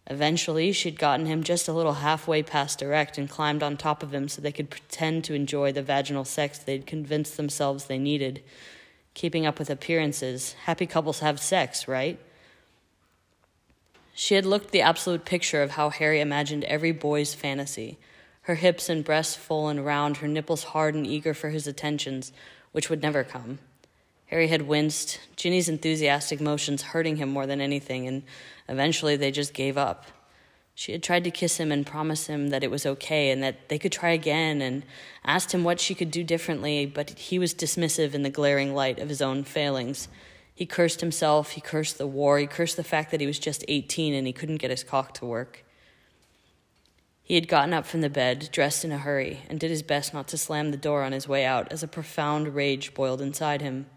Eventually, 0.08 0.72
she'd 0.72 1.00
gotten 1.00 1.26
him 1.26 1.44
just 1.44 1.68
a 1.68 1.74
little 1.74 1.94
halfway 1.94 2.44
past 2.44 2.82
erect 2.82 3.18
and 3.18 3.30
climbed 3.30 3.64
on 3.64 3.78
top 3.78 4.02
of 4.04 4.14
him 4.14 4.28
so 4.28 4.42
they 4.42 4.52
could 4.52 4.70
pretend 4.70 5.24
to 5.24 5.34
enjoy 5.34 5.72
the 5.72 5.84
vaginal 5.84 6.26
sex 6.26 6.58
they'd 6.58 6.88
convinced 6.88 7.38
themselves 7.38 7.86
they 7.86 7.98
needed. 7.98 8.44
Keeping 9.14 9.46
up 9.46 9.60
with 9.60 9.70
appearances. 9.70 10.54
Happy 10.64 10.86
couples 10.86 11.20
have 11.20 11.40
sex, 11.40 11.88
right? 11.88 12.20
She 14.14 14.36
had 14.36 14.46
looked 14.46 14.72
the 14.72 14.82
absolute 14.82 15.26
picture 15.26 15.62
of 15.62 15.72
how 15.72 15.90
Harry 15.90 16.20
imagined 16.20 16.64
every 16.66 16.92
boy's 16.92 17.34
fantasy 17.34 17.98
her 18.46 18.56
hips 18.56 18.90
and 18.90 19.04
breasts 19.04 19.36
full 19.36 19.68
and 19.68 19.86
round, 19.86 20.18
her 20.18 20.28
nipples 20.28 20.64
hard 20.64 20.96
and 20.96 21.06
eager 21.06 21.34
for 21.34 21.50
his 21.50 21.68
attentions, 21.68 22.32
which 22.72 22.90
would 22.90 23.02
never 23.02 23.24
come. 23.24 23.60
Harry 24.32 24.48
had 24.48 24.62
winced, 24.62 25.20
Ginny's 25.36 25.68
enthusiastic 25.68 26.40
motions 26.40 26.82
hurting 26.82 27.18
him 27.18 27.28
more 27.28 27.46
than 27.46 27.60
anything, 27.60 28.08
and 28.08 28.24
eventually 28.70 29.18
they 29.18 29.30
just 29.30 29.54
gave 29.54 29.78
up. 29.78 30.06
She 30.74 30.94
had 30.94 31.04
tried 31.04 31.26
to 31.26 31.32
kiss 31.32 31.58
him 31.58 31.70
and 31.70 31.86
promise 31.86 32.28
him 32.28 32.48
that 32.48 32.64
it 32.64 32.72
was 32.72 32.86
okay 32.86 33.30
and 33.30 33.44
that 33.44 33.68
they 33.68 33.78
could 33.78 33.92
try 33.92 34.12
again, 34.12 34.62
and 34.62 34.84
asked 35.26 35.54
him 35.54 35.66
what 35.66 35.82
she 35.82 35.94
could 35.94 36.12
do 36.12 36.24
differently, 36.24 36.86
but 36.86 37.10
he 37.10 37.38
was 37.38 37.54
dismissive 37.54 38.14
in 38.14 38.24
the 38.24 38.30
glaring 38.30 38.74
light 38.74 39.00
of 39.00 39.10
his 39.10 39.22
own 39.22 39.44
failings. 39.44 40.08
He 40.56 40.66
cursed 40.66 41.02
himself, 41.02 41.52
he 41.52 41.62
cursed 41.62 41.98
the 41.98 42.08
war, 42.08 42.40
he 42.40 42.48
cursed 42.48 42.78
the 42.78 42.86
fact 42.86 43.12
that 43.12 43.20
he 43.20 43.28
was 43.28 43.38
just 43.38 43.66
18 43.68 44.14
and 44.14 44.26
he 44.26 44.32
couldn't 44.32 44.58
get 44.58 44.72
his 44.72 44.84
cock 44.84 45.14
to 45.16 45.26
work. 45.26 45.66
He 47.22 47.36
had 47.36 47.50
gotten 47.50 47.74
up 47.74 47.86
from 47.86 48.02
the 48.02 48.10
bed, 48.10 48.50
dressed 48.54 48.86
in 48.86 48.94
a 48.94 48.98
hurry, 48.98 49.42
and 49.50 49.60
did 49.60 49.72
his 49.72 49.84
best 49.84 50.14
not 50.14 50.30
to 50.30 50.38
slam 50.38 50.72
the 50.72 50.78
door 50.78 51.04
on 51.04 51.12
his 51.12 51.28
way 51.28 51.46
out 51.46 51.70
as 51.72 51.84
a 51.84 51.88
profound 51.88 52.56
rage 52.56 52.94
boiled 52.94 53.22
inside 53.22 53.62
him. 53.62 53.88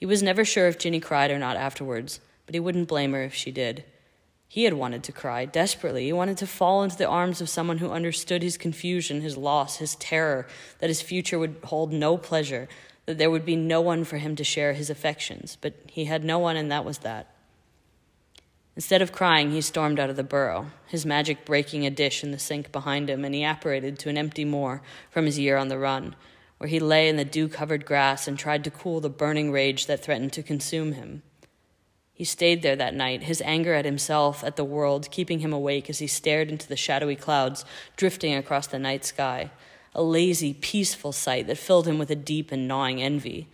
He 0.00 0.06
was 0.06 0.22
never 0.22 0.46
sure 0.46 0.66
if 0.66 0.78
Ginny 0.78 0.98
cried 0.98 1.30
or 1.30 1.38
not 1.38 1.58
afterwards, 1.58 2.20
but 2.46 2.54
he 2.54 2.60
wouldn't 2.60 2.88
blame 2.88 3.12
her 3.12 3.22
if 3.22 3.34
she 3.34 3.52
did. 3.52 3.84
He 4.48 4.64
had 4.64 4.72
wanted 4.72 5.04
to 5.04 5.12
cry, 5.12 5.44
desperately. 5.44 6.06
He 6.06 6.12
wanted 6.12 6.38
to 6.38 6.46
fall 6.46 6.82
into 6.82 6.96
the 6.96 7.06
arms 7.06 7.42
of 7.42 7.50
someone 7.50 7.78
who 7.78 7.90
understood 7.90 8.42
his 8.42 8.56
confusion, 8.56 9.20
his 9.20 9.36
loss, 9.36 9.76
his 9.76 9.94
terror, 9.96 10.48
that 10.78 10.88
his 10.88 11.02
future 11.02 11.38
would 11.38 11.56
hold 11.64 11.92
no 11.92 12.16
pleasure, 12.16 12.66
that 13.04 13.18
there 13.18 13.30
would 13.30 13.44
be 13.44 13.56
no 13.56 13.82
one 13.82 14.02
for 14.04 14.16
him 14.16 14.34
to 14.36 14.42
share 14.42 14.72
his 14.72 14.88
affections. 14.88 15.58
But 15.60 15.74
he 15.86 16.06
had 16.06 16.24
no 16.24 16.38
one, 16.38 16.56
and 16.56 16.72
that 16.72 16.84
was 16.84 16.98
that. 16.98 17.32
Instead 18.74 19.02
of 19.02 19.12
crying, 19.12 19.50
he 19.50 19.60
stormed 19.60 20.00
out 20.00 20.10
of 20.10 20.16
the 20.16 20.24
burrow, 20.24 20.70
his 20.86 21.04
magic 21.04 21.44
breaking 21.44 21.84
a 21.84 21.90
dish 21.90 22.24
in 22.24 22.30
the 22.30 22.38
sink 22.38 22.72
behind 22.72 23.10
him, 23.10 23.24
and 23.24 23.34
he 23.34 23.44
apparated 23.44 23.98
to 23.98 24.08
an 24.08 24.16
empty 24.16 24.46
moor 24.46 24.80
from 25.10 25.26
his 25.26 25.38
year 25.38 25.58
on 25.58 25.68
the 25.68 25.78
run 25.78 26.16
where 26.60 26.68
he 26.68 26.78
lay 26.78 27.08
in 27.08 27.16
the 27.16 27.24
dew 27.24 27.48
covered 27.48 27.86
grass 27.86 28.28
and 28.28 28.38
tried 28.38 28.62
to 28.62 28.70
cool 28.70 29.00
the 29.00 29.08
burning 29.08 29.50
rage 29.50 29.86
that 29.86 30.04
threatened 30.04 30.30
to 30.30 30.42
consume 30.42 30.92
him. 30.92 31.22
He 32.12 32.24
stayed 32.24 32.60
there 32.60 32.76
that 32.76 32.92
night, 32.92 33.22
his 33.22 33.40
anger 33.46 33.72
at 33.72 33.86
himself, 33.86 34.44
at 34.44 34.56
the 34.56 34.64
world, 34.64 35.10
keeping 35.10 35.38
him 35.38 35.54
awake 35.54 35.88
as 35.88 36.00
he 36.00 36.06
stared 36.06 36.50
into 36.50 36.68
the 36.68 36.76
shadowy 36.76 37.16
clouds 37.16 37.64
drifting 37.96 38.34
across 38.34 38.66
the 38.66 38.78
night 38.78 39.06
sky, 39.06 39.50
a 39.94 40.02
lazy, 40.02 40.52
peaceful 40.52 41.12
sight 41.12 41.46
that 41.46 41.56
filled 41.56 41.88
him 41.88 41.98
with 41.98 42.10
a 42.10 42.14
deep 42.14 42.52
and 42.52 42.68
gnawing 42.68 43.00
envy. 43.00 43.48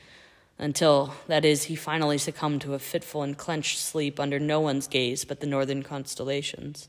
Until, 0.58 1.14
that 1.28 1.44
is, 1.44 1.64
he 1.64 1.76
finally 1.76 2.18
succumbed 2.18 2.60
to 2.62 2.74
a 2.74 2.80
fitful 2.80 3.22
and 3.22 3.38
clenched 3.38 3.78
sleep 3.78 4.18
under 4.18 4.40
no 4.40 4.58
one's 4.58 4.88
gaze 4.88 5.24
but 5.24 5.38
the 5.38 5.46
northern 5.46 5.84
constellations. 5.84 6.88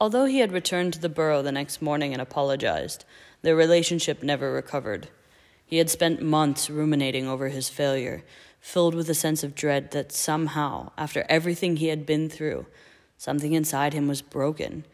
Although 0.00 0.24
he 0.24 0.38
had 0.38 0.52
returned 0.52 0.94
to 0.94 1.00
the 1.00 1.10
burrow 1.10 1.42
the 1.42 1.52
next 1.52 1.82
morning 1.82 2.14
and 2.14 2.22
apologized, 2.22 3.04
their 3.42 3.56
relationship 3.56 4.22
never 4.22 4.52
recovered. 4.52 5.08
He 5.64 5.78
had 5.78 5.90
spent 5.90 6.22
months 6.22 6.70
ruminating 6.70 7.26
over 7.26 7.48
his 7.48 7.68
failure, 7.68 8.22
filled 8.60 8.94
with 8.94 9.10
a 9.10 9.14
sense 9.14 9.42
of 9.42 9.54
dread 9.54 9.90
that 9.90 10.12
somehow, 10.12 10.92
after 10.96 11.24
everything 11.28 11.76
he 11.76 11.88
had 11.88 12.06
been 12.06 12.28
through, 12.28 12.66
something 13.18 13.52
inside 13.52 13.92
him 13.92 14.08
was 14.08 14.22
broken. 14.22 14.84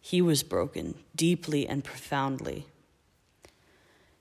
He 0.00 0.22
was 0.22 0.42
broken, 0.42 0.94
deeply 1.14 1.66
and 1.66 1.84
profoundly. 1.84 2.66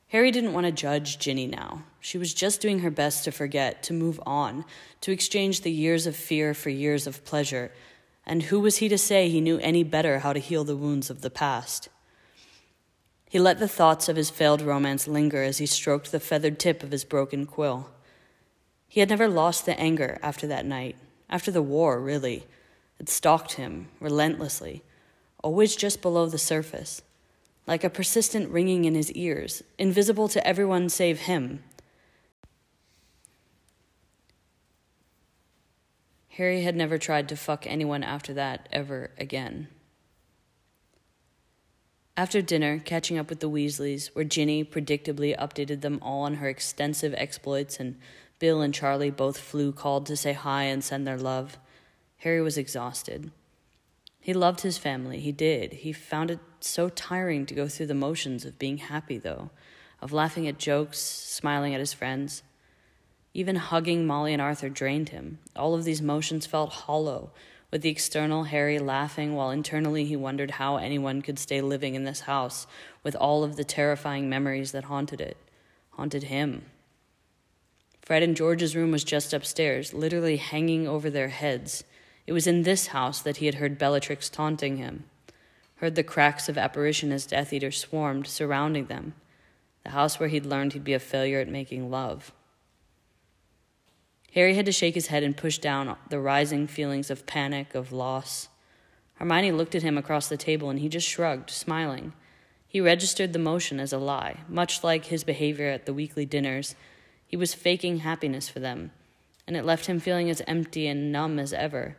Harry 0.10 0.32
didn't 0.32 0.54
want 0.54 0.66
to 0.66 0.72
judge 0.72 1.20
Ginny 1.20 1.46
now. 1.46 1.84
She 2.00 2.18
was 2.18 2.34
just 2.34 2.62
doing 2.62 2.80
her 2.80 2.90
best 2.90 3.24
to 3.26 3.32
forget, 3.32 3.84
to 3.84 3.94
move 3.94 4.20
on, 4.26 4.66
to 5.02 5.12
exchange 5.12 5.62
the 5.62 5.72
years 5.72 6.08
of 6.08 6.16
fear 6.16 6.56
for 6.56 6.70
years 6.70 7.06
of 7.06 7.24
pleasure. 7.24 7.72
And 8.26 8.44
who 8.44 8.60
was 8.60 8.78
he 8.78 8.90
to 8.90 8.98
say 8.98 9.30
he 9.30 9.40
knew 9.42 9.60
any 9.60 9.84
better 9.84 10.20
how 10.20 10.34
to 10.34 10.40
heal 10.40 10.64
the 10.64 10.76
wounds 10.76 11.12
of 11.12 11.22
the 11.22 11.30
past? 11.30 11.90
He 13.30 13.40
let 13.40 13.60
the 13.60 13.68
thoughts 13.68 14.10
of 14.10 14.18
his 14.18 14.30
failed 14.30 14.62
romance 14.62 15.08
linger 15.08 15.44
as 15.44 15.60
he 15.60 15.66
stroked 15.66 16.12
the 16.12 16.20
feathered 16.20 16.60
tip 16.60 16.84
of 16.84 16.92
his 16.92 17.06
broken 17.06 17.46
quill. 17.46 17.92
He 18.88 19.00
had 19.00 19.10
never 19.10 19.28
lost 19.28 19.66
the 19.66 19.80
anger 19.80 20.20
after 20.22 20.48
that 20.48 20.66
night, 20.66 20.98
after 21.30 21.52
the 21.52 21.62
war, 21.62 22.02
really. 22.02 22.48
It 23.00 23.08
stalked 23.08 23.54
him 23.54 23.88
relentlessly, 24.00 24.82
always 25.44 25.76
just 25.76 26.02
below 26.02 26.26
the 26.26 26.40
surface 26.40 27.04
like 27.70 27.84
a 27.84 27.90
persistent 27.90 28.50
ringing 28.50 28.86
in 28.86 28.96
his 28.96 29.12
ears, 29.12 29.62
invisible 29.78 30.28
to 30.28 30.46
everyone 30.46 30.90
save 30.90 31.20
him. 31.20 31.64
Harry 36.30 36.64
had 36.64 36.76
never 36.76 36.98
tried 36.98 37.30
to 37.30 37.36
fuck 37.36 37.68
anyone 37.68 38.02
after 38.02 38.34
that 38.34 38.68
ever 38.72 39.12
again. 39.20 39.68
After 42.20 42.42
dinner, 42.42 42.80
catching 42.80 43.18
up 43.18 43.30
with 43.30 43.40
the 43.40 43.50
Weasleys, 43.50 44.08
where 44.08 44.26
Ginny 44.26 44.66
predictably 44.66 45.38
updated 45.38 45.80
them 45.80 46.00
all 46.02 46.24
on 46.24 46.34
her 46.34 46.50
extensive 46.50 47.14
exploits, 47.14 47.80
and 47.80 47.98
Bill 48.40 48.60
and 48.60 48.74
Charlie 48.74 49.10
both 49.10 49.40
floo 49.40 49.74
called 49.74 50.06
to 50.08 50.18
say 50.18 50.34
hi 50.34 50.64
and 50.64 50.84
send 50.84 51.08
their 51.08 51.18
love, 51.18 51.58
Harry 52.18 52.42
was 52.42 52.58
exhausted. 52.58 53.32
He 54.20 54.34
loved 54.34 54.60
his 54.60 54.78
family, 54.78 55.22
he 55.22 55.32
did. 55.32 55.72
He 55.72 55.94
found 55.94 56.30
it 56.30 56.42
so 56.60 56.90
tiring 56.90 57.46
to 57.46 57.56
go 57.56 57.70
through 57.70 57.86
the 57.86 57.94
motions 57.94 58.44
of 58.44 58.60
being 58.60 58.80
happy, 58.80 59.18
though, 59.18 59.50
of 60.02 60.12
laughing 60.12 60.46
at 60.46 60.58
jokes, 60.58 61.00
smiling 61.00 61.74
at 61.74 61.80
his 61.80 61.94
friends. 61.94 62.44
Even 63.34 63.56
hugging 63.56 64.06
Molly 64.06 64.34
and 64.34 64.42
Arthur 64.42 64.68
drained 64.68 65.08
him. 65.08 65.40
All 65.56 65.74
of 65.74 65.86
these 65.86 66.02
motions 66.02 66.46
felt 66.46 66.72
hollow, 66.72 67.32
with 67.72 67.82
the 67.82 67.90
external 67.90 68.46
Harry 68.46 68.80
laughing 68.80 69.36
while 69.36 69.52
internally 69.52 70.06
he 70.06 70.16
wondered 70.16 70.52
how 70.52 70.78
anyone 70.78 71.22
could 71.22 71.38
stay 71.38 71.62
living 71.62 71.96
in 71.96 72.04
this 72.04 72.22
house 72.22 72.68
with 73.04 73.16
all 73.16 73.44
of 73.44 73.56
the 73.56 73.64
terrifying 73.64 74.30
memories 74.30 74.72
that 74.72 74.86
haunted 74.86 75.22
it, 75.22 75.38
haunted 75.92 76.24
him. 76.24 76.64
Fred 78.02 78.24
and 78.24 78.36
George's 78.36 78.76
room 78.76 78.92
was 78.92 79.04
just 79.04 79.34
upstairs, 79.34 79.94
literally 79.94 80.38
hanging 80.38 80.88
over 80.88 81.10
their 81.10 81.30
heads. 81.30 81.84
It 82.26 82.34
was 82.34 82.48
in 82.48 82.64
this 82.64 82.88
house 82.88 83.22
that 83.22 83.38
he 83.38 83.46
had 83.46 83.56
heard 83.56 83.78
Bellatrix 83.78 84.30
taunting 84.30 84.78
him 84.78 85.04
heard 85.80 85.96
the 85.96 86.04
cracks 86.04 86.50
of 86.50 86.58
apparition 86.58 87.12
as 87.12 87.26
Death 87.26 87.54
Eaters 87.54 87.78
swarmed, 87.78 88.28
surrounding 88.28 88.86
them, 88.86 89.14
the 89.84 89.92
house 89.92 90.20
where 90.20 90.30
he'd 90.30 90.46
learned 90.46 90.74
he'd 90.74 90.84
be 90.84 90.94
a 90.94 91.00
failure 91.00 91.40
at 91.40 91.48
making 91.48 91.90
love. 91.90 92.34
Harry 94.36 94.56
had 94.56 94.66
to 94.66 94.72
shake 94.72 94.96
his 94.96 95.08
head 95.08 95.24
and 95.24 95.36
push 95.36 95.58
down 95.58 95.96
the 96.10 96.20
rising 96.20 96.68
feelings 96.68 97.10
of 97.10 97.26
panic, 97.26 97.74
of 97.74 97.92
loss. 97.92 98.50
Hermione 99.16 99.52
looked 99.52 99.76
at 99.76 99.84
him 99.84 99.98
across 99.98 100.30
the 100.30 100.38
table 100.38 100.70
and 100.70 100.80
he 100.80 100.88
just 100.88 101.08
shrugged, 101.08 101.50
smiling. 101.50 102.14
He 102.68 102.80
registered 102.80 103.34
the 103.34 103.40
motion 103.40 103.80
as 103.80 103.92
a 103.92 103.98
lie, 103.98 104.42
much 104.48 104.84
like 104.84 105.06
his 105.06 105.24
behavior 105.24 105.70
at 105.70 105.86
the 105.86 105.94
weekly 105.94 106.26
dinners. 106.26 106.76
He 107.26 107.36
was 107.36 107.54
faking 107.54 107.98
happiness 107.98 108.48
for 108.48 108.60
them, 108.60 108.92
and 109.48 109.58
it 109.58 109.66
left 109.66 109.88
him 109.88 110.00
feeling 110.00 110.30
as 110.30 110.42
empty 110.48 110.88
and 110.88 111.12
numb 111.12 111.40
as 111.40 111.52
ever. 111.52 111.98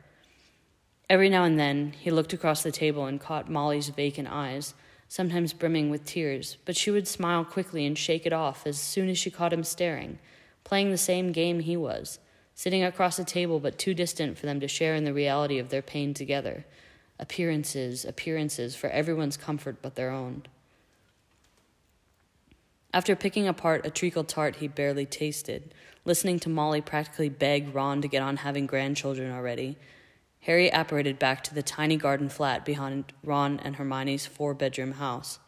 Every 1.11 1.29
now 1.29 1.43
and 1.43 1.59
then, 1.59 1.93
he 1.99 2.13
looked 2.13 2.33
across 2.33 2.63
the 2.63 2.71
table 2.71 3.07
and 3.07 3.21
caught 3.21 3.51
Molly's 3.51 3.89
vacant 3.89 4.29
eyes, 4.31 4.75
sometimes 5.09 5.53
brimming 5.53 5.91
with 5.91 6.05
tears, 6.05 6.57
but 6.65 6.77
she 6.77 6.93
would 6.93 7.09
smile 7.09 7.45
quickly 7.45 7.85
and 7.85 7.99
shake 7.99 8.25
it 8.25 8.33
off 8.33 8.65
as 8.65 8.79
soon 8.79 9.09
as 9.09 9.19
she 9.19 9.29
caught 9.29 9.53
him 9.53 9.65
staring, 9.65 10.21
playing 10.65 10.91
the 10.91 10.99
same 10.99 11.33
game 11.33 11.61
he 11.61 11.77
was, 11.77 12.19
sitting 12.55 12.83
across 12.85 13.19
a 13.19 13.25
table 13.25 13.61
but 13.61 13.79
too 13.79 13.95
distant 13.95 14.39
for 14.39 14.47
them 14.47 14.61
to 14.61 14.69
share 14.69 14.95
in 14.95 15.05
the 15.05 15.15
reality 15.15 15.59
of 15.59 15.69
their 15.69 15.83
pain 15.83 16.15
together. 16.15 16.65
Appearances, 17.19 18.05
appearances, 18.05 18.75
for 18.75 18.89
everyone's 18.91 19.37
comfort 19.37 19.77
but 19.83 19.95
their 19.95 20.11
own. 20.11 20.43
After 22.93 23.15
picking 23.15 23.47
apart 23.47 23.87
a 23.87 23.91
treacle 23.91 24.25
tart 24.25 24.57
he 24.57 24.69
barely 24.69 25.07
tasted, 25.07 25.75
listening 26.05 26.41
to 26.41 26.49
Molly 26.49 26.81
practically 26.81 27.29
beg 27.29 27.75
Ron 27.75 28.03
to 28.03 28.09
get 28.09 28.23
on 28.23 28.39
having 28.39 28.67
grandchildren 28.67 29.31
already, 29.31 29.77
Harry 30.41 30.73
apparated 30.73 31.19
back 31.19 31.45
to 31.45 31.55
the 31.55 31.63
tiny 31.63 31.97
garden 31.97 32.29
flat 32.29 32.65
behind 32.65 33.13
Ron 33.23 33.61
and 33.61 33.77
Hermione's 33.77 34.27
four 34.27 34.55
bedroom 34.55 34.93
house. 34.93 35.39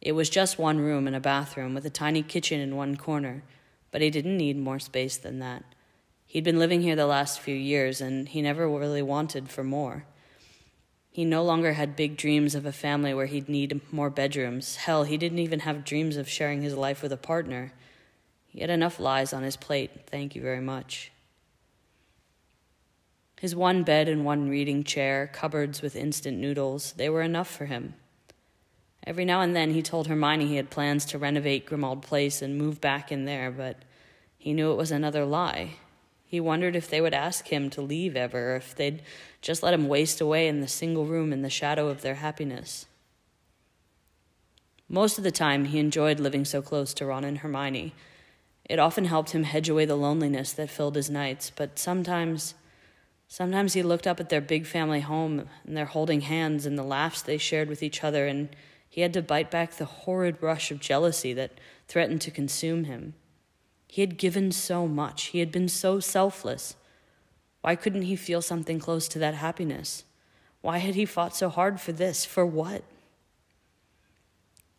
It 0.00 0.12
was 0.12 0.30
just 0.30 0.58
one 0.58 0.78
room 0.78 1.06
and 1.06 1.16
a 1.16 1.20
bathroom 1.20 1.74
with 1.74 1.84
a 1.84 1.90
tiny 1.90 2.22
kitchen 2.22 2.60
in 2.60 2.76
one 2.76 2.96
corner, 2.96 3.42
but 3.94 4.02
he 4.02 4.10
didn't 4.10 4.36
need 4.36 4.58
more 4.58 4.80
space 4.80 5.16
than 5.16 5.38
that. 5.38 5.62
He'd 6.26 6.42
been 6.42 6.58
living 6.58 6.82
here 6.82 6.96
the 6.96 7.06
last 7.06 7.38
few 7.38 7.54
years, 7.54 8.00
and 8.00 8.28
he 8.28 8.42
never 8.42 8.68
really 8.68 9.02
wanted 9.02 9.48
for 9.48 9.62
more. 9.62 10.04
He 11.12 11.24
no 11.24 11.44
longer 11.44 11.74
had 11.74 11.94
big 11.94 12.16
dreams 12.16 12.56
of 12.56 12.66
a 12.66 12.72
family 12.72 13.14
where 13.14 13.26
he'd 13.26 13.48
need 13.48 13.80
more 13.92 14.10
bedrooms. 14.10 14.74
Hell, 14.74 15.04
he 15.04 15.16
didn't 15.16 15.38
even 15.38 15.60
have 15.60 15.84
dreams 15.84 16.16
of 16.16 16.28
sharing 16.28 16.60
his 16.60 16.74
life 16.74 17.02
with 17.02 17.12
a 17.12 17.16
partner. 17.16 17.72
He 18.48 18.62
had 18.62 18.68
enough 18.68 18.98
lies 18.98 19.32
on 19.32 19.44
his 19.44 19.56
plate, 19.56 20.08
thank 20.08 20.34
you 20.34 20.42
very 20.42 20.60
much. 20.60 21.12
His 23.40 23.54
one 23.54 23.84
bed 23.84 24.08
and 24.08 24.24
one 24.24 24.48
reading 24.48 24.82
chair, 24.82 25.30
cupboards 25.32 25.82
with 25.82 25.94
instant 25.94 26.38
noodles, 26.38 26.94
they 26.94 27.08
were 27.08 27.22
enough 27.22 27.48
for 27.48 27.66
him. 27.66 27.94
Every 29.06 29.24
now 29.24 29.42
and 29.42 29.54
then 29.54 29.72
he 29.72 29.82
told 29.82 30.06
Hermione 30.06 30.46
he 30.46 30.56
had 30.56 30.70
plans 30.70 31.04
to 31.06 31.18
renovate 31.18 31.66
Grimmauld 31.66 32.02
Place 32.02 32.40
and 32.40 32.56
move 32.56 32.80
back 32.80 33.12
in 33.12 33.26
there, 33.26 33.50
but 33.50 33.76
he 34.38 34.54
knew 34.54 34.72
it 34.72 34.76
was 34.76 34.90
another 34.90 35.24
lie. 35.24 35.76
He 36.24 36.40
wondered 36.40 36.74
if 36.74 36.88
they 36.88 37.00
would 37.00 37.14
ask 37.14 37.48
him 37.48 37.68
to 37.70 37.82
leave 37.82 38.16
ever, 38.16 38.52
or 38.52 38.56
if 38.56 38.74
they'd 38.74 39.02
just 39.42 39.62
let 39.62 39.74
him 39.74 39.88
waste 39.88 40.20
away 40.20 40.48
in 40.48 40.60
the 40.60 40.68
single 40.68 41.04
room 41.04 41.32
in 41.32 41.42
the 41.42 41.50
shadow 41.50 41.88
of 41.88 42.00
their 42.00 42.16
happiness. 42.16 42.86
Most 44.88 45.18
of 45.18 45.24
the 45.24 45.30
time, 45.30 45.66
he 45.66 45.78
enjoyed 45.78 46.18
living 46.18 46.44
so 46.44 46.62
close 46.62 46.94
to 46.94 47.06
Ron 47.06 47.24
and 47.24 47.38
Hermione. 47.38 47.94
It 48.64 48.78
often 48.78 49.04
helped 49.04 49.30
him 49.30 49.44
hedge 49.44 49.68
away 49.68 49.84
the 49.84 49.96
loneliness 49.96 50.52
that 50.54 50.70
filled 50.70 50.96
his 50.96 51.10
nights, 51.10 51.52
but 51.54 51.78
sometimes 51.78 52.54
Sometimes 53.26 53.72
he 53.72 53.82
looked 53.82 54.06
up 54.06 54.20
at 54.20 54.28
their 54.28 54.40
big 54.40 54.66
family 54.66 55.00
home 55.00 55.48
and 55.66 55.76
their 55.76 55.86
holding 55.86 56.20
hands 56.20 56.66
and 56.66 56.78
the 56.78 56.84
laughs 56.84 57.22
they 57.22 57.38
shared 57.38 57.68
with 57.68 57.82
each 57.82 58.04
other, 58.04 58.28
and 58.28 58.48
he 58.94 59.00
had 59.00 59.12
to 59.12 59.20
bite 59.20 59.50
back 59.50 59.72
the 59.72 59.84
horrid 59.86 60.40
rush 60.40 60.70
of 60.70 60.78
jealousy 60.78 61.32
that 61.32 61.58
threatened 61.88 62.20
to 62.20 62.30
consume 62.30 62.84
him. 62.84 63.14
He 63.88 64.02
had 64.02 64.16
given 64.16 64.52
so 64.52 64.86
much, 64.86 65.24
he 65.24 65.40
had 65.40 65.50
been 65.50 65.68
so 65.68 65.98
selfless. 65.98 66.76
Why 67.60 67.74
couldn't 67.74 68.02
he 68.02 68.14
feel 68.14 68.40
something 68.40 68.78
close 68.78 69.08
to 69.08 69.18
that 69.18 69.34
happiness? 69.34 70.04
Why 70.60 70.78
had 70.78 70.94
he 70.94 71.06
fought 71.06 71.34
so 71.34 71.48
hard 71.48 71.80
for 71.80 71.90
this? 71.90 72.24
For 72.24 72.46
what? 72.46 72.84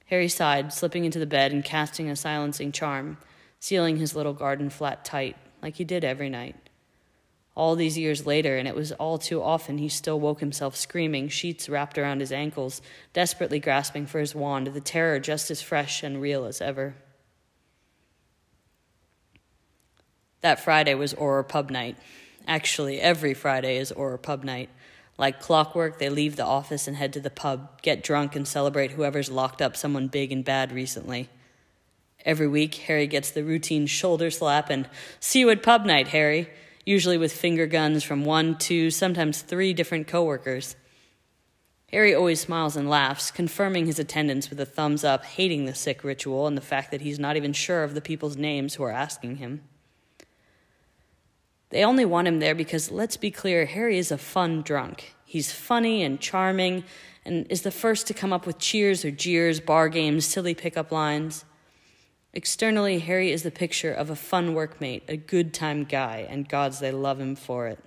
Harry 0.05 0.29
sighed, 0.29 0.71
slipping 0.71 1.03
into 1.03 1.19
the 1.19 1.25
bed 1.25 1.51
and 1.51 1.61
casting 1.61 2.09
a 2.09 2.15
silencing 2.15 2.71
charm, 2.71 3.17
sealing 3.59 3.97
his 3.97 4.15
little 4.15 4.31
garden 4.31 4.69
flat 4.69 5.03
tight, 5.03 5.35
like 5.61 5.75
he 5.75 5.83
did 5.83 6.05
every 6.05 6.29
night 6.29 6.55
all 7.55 7.77
these 7.77 7.97
years 7.97 8.25
later, 8.25 8.57
and 8.57 8.67
it 8.67 8.75
was 8.75 8.91
all 8.93 9.17
too 9.17 9.41
often 9.41 9.77
he 9.77 9.87
still 9.87 10.19
woke 10.19 10.41
himself 10.41 10.75
screaming, 10.75 11.29
sheets 11.29 11.69
wrapped 11.69 11.97
around 11.97 12.19
his 12.19 12.33
ankles, 12.33 12.81
desperately 13.13 13.59
grasping 13.59 14.05
for 14.05 14.19
his 14.19 14.35
wand, 14.35 14.67
the 14.67 14.81
terror 14.81 15.19
just 15.19 15.49
as 15.49 15.61
fresh 15.61 16.03
and 16.03 16.21
real 16.21 16.43
as 16.43 16.59
ever. 16.59 16.95
That 20.41 20.59
Friday 20.59 20.93
was 20.95 21.13
Auror 21.13 21.47
pub 21.47 21.71
night. 21.71 21.97
Actually, 22.45 22.99
every 22.99 23.33
Friday 23.33 23.77
is 23.77 23.91
Auror 23.93 24.21
pub 24.21 24.43
night. 24.43 24.69
Like 25.17 25.39
clockwork, 25.39 25.97
they 25.97 26.09
leave 26.09 26.35
the 26.35 26.45
office 26.45 26.89
and 26.89 26.97
head 26.97 27.13
to 27.13 27.21
the 27.21 27.29
pub, 27.29 27.81
get 27.81 28.03
drunk, 28.03 28.35
and 28.35 28.45
celebrate 28.45 28.91
whoever's 28.91 29.31
locked 29.31 29.61
up 29.61 29.77
someone 29.77 30.09
big 30.09 30.33
and 30.33 30.43
bad 30.43 30.73
recently. 30.73 31.29
Every 32.25 32.49
week, 32.49 32.75
Harry 32.75 33.07
gets 33.07 33.31
the 33.31 33.45
routine 33.45 33.87
shoulder 33.87 34.29
slap 34.29 34.69
and, 34.69 34.89
see 35.21 35.39
you 35.39 35.49
at 35.51 35.63
pub 35.63 35.85
night, 35.85 36.09
Harry 36.09 36.49
usually 36.85 37.17
with 37.17 37.33
finger 37.33 37.65
guns 37.65 38.03
from 38.03 38.23
one, 38.23 38.57
two, 38.57 38.91
sometimes 38.91 39.41
three 39.41 39.73
different 39.73 40.07
coworkers. 40.07 40.75
Harry 41.91 42.13
always 42.13 42.41
smiles 42.41 42.75
and 42.75 42.89
laughs, 42.89 43.31
confirming 43.31 43.85
his 43.85 43.99
attendance 43.99 44.49
with 44.49 44.59
a 44.59 44.65
thumbs 44.65 45.03
up, 45.03 45.23
hating 45.23 45.65
the 45.65 45.75
sick 45.75 46.03
ritual 46.03 46.47
and 46.47 46.57
the 46.57 46.61
fact 46.61 46.91
that 46.91 47.01
he's 47.01 47.19
not 47.19 47.37
even 47.37 47.53
sure 47.53 47.83
of 47.83 47.93
the 47.93 48.01
people's 48.01 48.37
names 48.37 48.75
who 48.75 48.83
are 48.83 48.91
asking 48.91 49.37
him. 49.37 49.61
They 51.69 51.83
only 51.83 52.05
want 52.05 52.27
him 52.27 52.39
there 52.39 52.55
because, 52.55 52.91
let's 52.91 53.17
be 53.17 53.31
clear, 53.31 53.65
Harry 53.65 53.97
is 53.97 54.11
a 54.11 54.17
fun 54.17 54.61
drunk. 54.61 55.15
He's 55.25 55.51
funny 55.51 56.03
and 56.03 56.19
charming 56.19 56.83
and 57.25 57.47
is 57.49 57.63
the 57.63 57.71
first 57.71 58.07
to 58.07 58.13
come 58.13 58.31
up 58.31 58.45
with 58.45 58.59
cheers 58.59 59.03
or 59.03 59.11
jeers, 59.11 59.59
bar 59.59 59.89
games, 59.89 60.25
silly 60.25 60.53
pickup 60.53 60.91
lines. 60.91 61.43
Externally, 62.35 62.99
Harry 62.99 63.31
is 63.31 63.43
the 63.43 63.51
picture 63.51 63.93
of 63.93 64.09
a 64.09 64.15
fun 64.15 64.53
workmate, 64.53 65.03
a 65.07 65.15
good 65.15 65.53
time 65.53 65.85
guy, 65.85 66.27
and 66.29 66.49
gods, 66.49 66.79
they 66.79 66.91
love 66.91 67.17
him 67.17 67.33
for 67.33 67.67
it. 67.67 67.79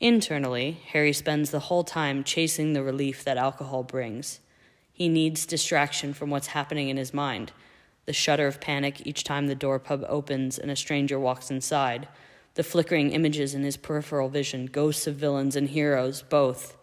Internally, 0.00 0.80
Harry 0.86 1.12
spends 1.12 1.50
the 1.50 1.60
whole 1.60 1.84
time 1.84 2.24
chasing 2.24 2.72
the 2.72 2.82
relief 2.82 3.22
that 3.22 3.36
alcohol 3.36 3.82
brings. 3.82 4.40
He 4.94 5.10
needs 5.10 5.44
distraction 5.44 6.14
from 6.14 6.30
what's 6.30 6.48
happening 6.48 6.88
in 6.88 6.96
his 6.96 7.12
mind 7.14 7.52
the 8.06 8.14
shudder 8.14 8.48
of 8.48 8.60
panic 8.60 9.06
each 9.06 9.22
time 9.22 9.46
the 9.46 9.54
door 9.54 9.78
pub 9.78 10.04
opens 10.08 10.58
and 10.58 10.68
a 10.68 10.74
stranger 10.74 11.20
walks 11.20 11.48
inside, 11.48 12.08
the 12.54 12.64
flickering 12.64 13.12
images 13.12 13.54
in 13.54 13.62
his 13.62 13.76
peripheral 13.76 14.28
vision, 14.28 14.66
ghosts 14.66 15.06
of 15.06 15.14
villains 15.14 15.54
and 15.54 15.68
heroes, 15.68 16.22
both. 16.22 16.76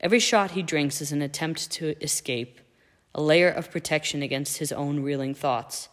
Every 0.00 0.20
shot 0.20 0.52
he 0.52 0.62
drinks 0.62 1.00
is 1.00 1.10
an 1.10 1.20
attempt 1.20 1.70
to 1.72 1.96
escape, 2.00 2.60
a 3.14 3.22
layer 3.22 3.48
of 3.48 3.70
protection 3.70 4.22
against 4.22 4.58
his 4.58 4.72
own 4.72 5.00
reeling 5.00 5.34
thoughts. 5.34 5.88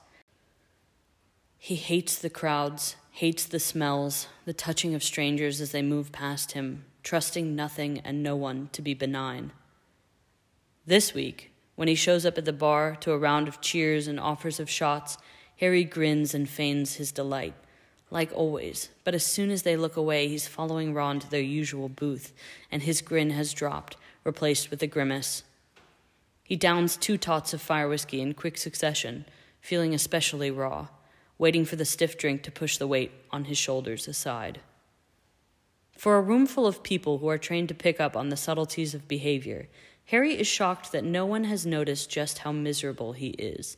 He 1.57 1.75
hates 1.75 2.17
the 2.17 2.29
crowds, 2.29 2.95
hates 3.11 3.45
the 3.45 3.59
smells, 3.59 4.27
the 4.45 4.53
touching 4.53 4.93
of 4.93 5.03
strangers 5.03 5.59
as 5.59 5.71
they 5.71 5.81
move 5.81 6.11
past 6.11 6.51
him, 6.51 6.85
trusting 7.03 7.55
nothing 7.55 7.99
and 7.99 8.21
no 8.21 8.35
one 8.35 8.69
to 8.73 8.81
be 8.81 8.93
benign. 8.93 9.51
This 10.85 11.13
week, 11.13 11.51
when 11.75 11.87
he 11.87 11.95
shows 11.95 12.25
up 12.25 12.37
at 12.37 12.45
the 12.45 12.53
bar 12.53 12.95
to 13.01 13.11
a 13.11 13.17
round 13.17 13.47
of 13.47 13.61
cheers 13.61 14.07
and 14.07 14.19
offers 14.19 14.59
of 14.59 14.69
shots, 14.69 15.17
Harry 15.59 15.83
grins 15.83 16.33
and 16.33 16.47
feigns 16.47 16.95
his 16.95 17.11
delight, 17.11 17.55
like 18.11 18.31
always. 18.33 18.89
But 19.03 19.15
as 19.15 19.25
soon 19.25 19.49
as 19.49 19.63
they 19.63 19.75
look 19.75 19.97
away, 19.97 20.27
he's 20.27 20.47
following 20.47 20.93
Ron 20.93 21.19
to 21.19 21.29
their 21.29 21.41
usual 21.41 21.89
booth, 21.89 22.33
and 22.71 22.83
his 22.83 23.01
grin 23.01 23.31
has 23.31 23.53
dropped, 23.53 23.97
replaced 24.23 24.69
with 24.69 24.81
a 24.83 24.87
grimace. 24.87 25.43
He 26.47 26.55
downs 26.55 26.95
two 26.95 27.17
tots 27.17 27.53
of 27.53 27.61
fire 27.61 27.89
whiskey 27.89 28.21
in 28.21 28.33
quick 28.33 28.57
succession, 28.57 29.25
feeling 29.59 29.93
especially 29.93 30.49
raw, 30.49 30.87
waiting 31.37 31.65
for 31.65 31.75
the 31.75 31.83
stiff 31.83 32.17
drink 32.17 32.41
to 32.43 32.51
push 32.51 32.77
the 32.77 32.87
weight 32.87 33.11
on 33.31 33.43
his 33.43 33.57
shoulders 33.57 34.07
aside. 34.07 34.61
For 35.97 36.15
a 36.15 36.21
room 36.21 36.47
full 36.47 36.65
of 36.65 36.83
people 36.83 37.17
who 37.17 37.27
are 37.27 37.37
trained 37.37 37.67
to 37.67 37.75
pick 37.75 37.99
up 37.99 38.15
on 38.15 38.29
the 38.29 38.37
subtleties 38.37 38.93
of 38.93 39.09
behavior, 39.09 39.67
Harry 40.05 40.39
is 40.39 40.47
shocked 40.47 40.93
that 40.93 41.03
no 41.03 41.25
one 41.25 41.43
has 41.43 41.65
noticed 41.65 42.09
just 42.09 42.37
how 42.37 42.53
miserable 42.53 43.11
he 43.11 43.31
is. 43.31 43.75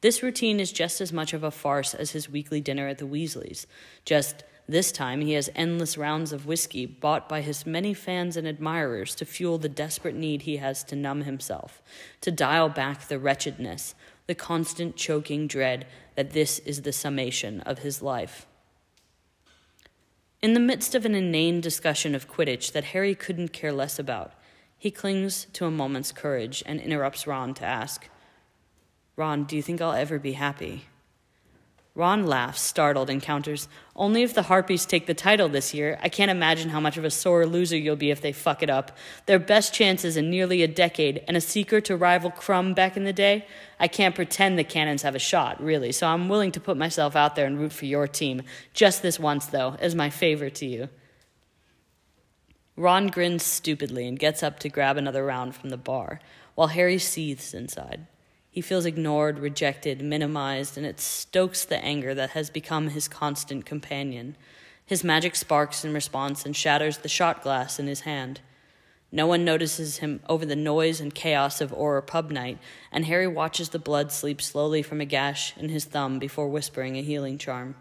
This 0.00 0.22
routine 0.22 0.60
is 0.60 0.70
just 0.70 1.00
as 1.00 1.12
much 1.12 1.32
of 1.32 1.42
a 1.42 1.50
farce 1.50 1.94
as 1.94 2.12
his 2.12 2.30
weekly 2.30 2.60
dinner 2.60 2.86
at 2.86 2.98
the 2.98 3.08
Weasleys. 3.08 3.66
Just 4.04 4.44
this 4.66 4.90
time, 4.90 5.20
he 5.20 5.32
has 5.34 5.50
endless 5.54 5.98
rounds 5.98 6.32
of 6.32 6.46
whiskey 6.46 6.86
bought 6.86 7.28
by 7.28 7.42
his 7.42 7.66
many 7.66 7.92
fans 7.92 8.36
and 8.36 8.46
admirers 8.46 9.14
to 9.16 9.26
fuel 9.26 9.58
the 9.58 9.68
desperate 9.68 10.14
need 10.14 10.42
he 10.42 10.56
has 10.56 10.82
to 10.84 10.96
numb 10.96 11.22
himself, 11.22 11.82
to 12.22 12.30
dial 12.30 12.70
back 12.70 13.08
the 13.08 13.18
wretchedness, 13.18 13.94
the 14.26 14.34
constant 14.34 14.96
choking 14.96 15.46
dread 15.46 15.86
that 16.14 16.30
this 16.30 16.60
is 16.60 16.82
the 16.82 16.92
summation 16.92 17.60
of 17.60 17.80
his 17.80 18.00
life. 18.00 18.46
In 20.40 20.54
the 20.54 20.60
midst 20.60 20.94
of 20.94 21.04
an 21.04 21.14
inane 21.14 21.60
discussion 21.60 22.14
of 22.14 22.28
Quidditch 22.28 22.72
that 22.72 22.84
Harry 22.84 23.14
couldn't 23.14 23.52
care 23.52 23.72
less 23.72 23.98
about, 23.98 24.32
he 24.78 24.90
clings 24.90 25.46
to 25.54 25.66
a 25.66 25.70
moment's 25.70 26.12
courage 26.12 26.62
and 26.64 26.80
interrupts 26.80 27.26
Ron 27.26 27.54
to 27.54 27.64
ask, 27.64 28.08
Ron, 29.16 29.44
do 29.44 29.56
you 29.56 29.62
think 29.62 29.80
I'll 29.80 29.92
ever 29.92 30.18
be 30.18 30.32
happy? 30.32 30.84
Ron 31.96 32.26
laughs, 32.26 32.60
startled, 32.60 33.08
and 33.08 33.22
counters, 33.22 33.68
Only 33.94 34.24
if 34.24 34.34
the 34.34 34.42
Harpies 34.42 34.84
take 34.84 35.06
the 35.06 35.14
title 35.14 35.48
this 35.48 35.72
year. 35.72 35.96
I 36.02 36.08
can't 36.08 36.30
imagine 36.30 36.70
how 36.70 36.80
much 36.80 36.96
of 36.96 37.04
a 37.04 37.10
sore 37.10 37.46
loser 37.46 37.76
you'll 37.76 37.94
be 37.94 38.10
if 38.10 38.20
they 38.20 38.32
fuck 38.32 38.64
it 38.64 38.70
up. 38.70 38.96
Their 39.26 39.38
best 39.38 39.72
chances 39.72 40.16
in 40.16 40.28
nearly 40.28 40.64
a 40.64 40.68
decade, 40.68 41.22
and 41.28 41.36
a 41.36 41.40
seeker 41.40 41.80
to 41.82 41.96
rival 41.96 42.32
Krum 42.32 42.74
back 42.74 42.96
in 42.96 43.04
the 43.04 43.12
day. 43.12 43.46
I 43.78 43.86
can't 43.86 44.16
pretend 44.16 44.58
the 44.58 44.64
Cannons 44.64 45.02
have 45.02 45.14
a 45.14 45.20
shot, 45.20 45.62
really, 45.62 45.92
so 45.92 46.08
I'm 46.08 46.28
willing 46.28 46.50
to 46.52 46.60
put 46.60 46.76
myself 46.76 47.14
out 47.14 47.36
there 47.36 47.46
and 47.46 47.60
root 47.60 47.72
for 47.72 47.84
your 47.84 48.08
team. 48.08 48.42
Just 48.72 49.00
this 49.00 49.20
once, 49.20 49.46
though, 49.46 49.76
as 49.78 49.94
my 49.94 50.10
favor 50.10 50.50
to 50.50 50.66
you. 50.66 50.88
Ron 52.76 53.06
grins 53.06 53.44
stupidly 53.44 54.08
and 54.08 54.18
gets 54.18 54.42
up 54.42 54.58
to 54.58 54.68
grab 54.68 54.96
another 54.96 55.24
round 55.24 55.54
from 55.54 55.70
the 55.70 55.76
bar, 55.76 56.18
while 56.56 56.68
Harry 56.68 56.98
seethes 56.98 57.54
inside. 57.54 58.08
He 58.54 58.60
feels 58.60 58.86
ignored, 58.86 59.40
rejected, 59.40 60.00
minimized, 60.00 60.76
and 60.76 60.86
it 60.86 61.00
stokes 61.00 61.64
the 61.64 61.84
anger 61.84 62.14
that 62.14 62.30
has 62.30 62.50
become 62.50 62.90
his 62.90 63.08
constant 63.08 63.66
companion. 63.66 64.36
His 64.86 65.02
magic 65.02 65.34
sparks 65.34 65.84
in 65.84 65.92
response 65.92 66.46
and 66.46 66.54
shatters 66.54 66.98
the 66.98 67.08
shot 67.08 67.42
glass 67.42 67.80
in 67.80 67.88
his 67.88 68.02
hand. 68.02 68.42
No 69.10 69.26
one 69.26 69.44
notices 69.44 69.96
him 69.96 70.20
over 70.28 70.46
the 70.46 70.54
noise 70.54 71.00
and 71.00 71.12
chaos 71.12 71.60
of 71.60 71.72
Auror 71.72 72.06
pub 72.06 72.30
night, 72.30 72.58
and 72.92 73.06
Harry 73.06 73.26
watches 73.26 73.70
the 73.70 73.80
blood 73.80 74.12
sleep 74.12 74.40
slowly 74.40 74.82
from 74.82 75.00
a 75.00 75.04
gash 75.04 75.52
in 75.56 75.68
his 75.68 75.86
thumb 75.86 76.20
before 76.20 76.46
whispering 76.46 76.96
a 76.96 77.02
healing 77.02 77.38
charm. 77.38 77.74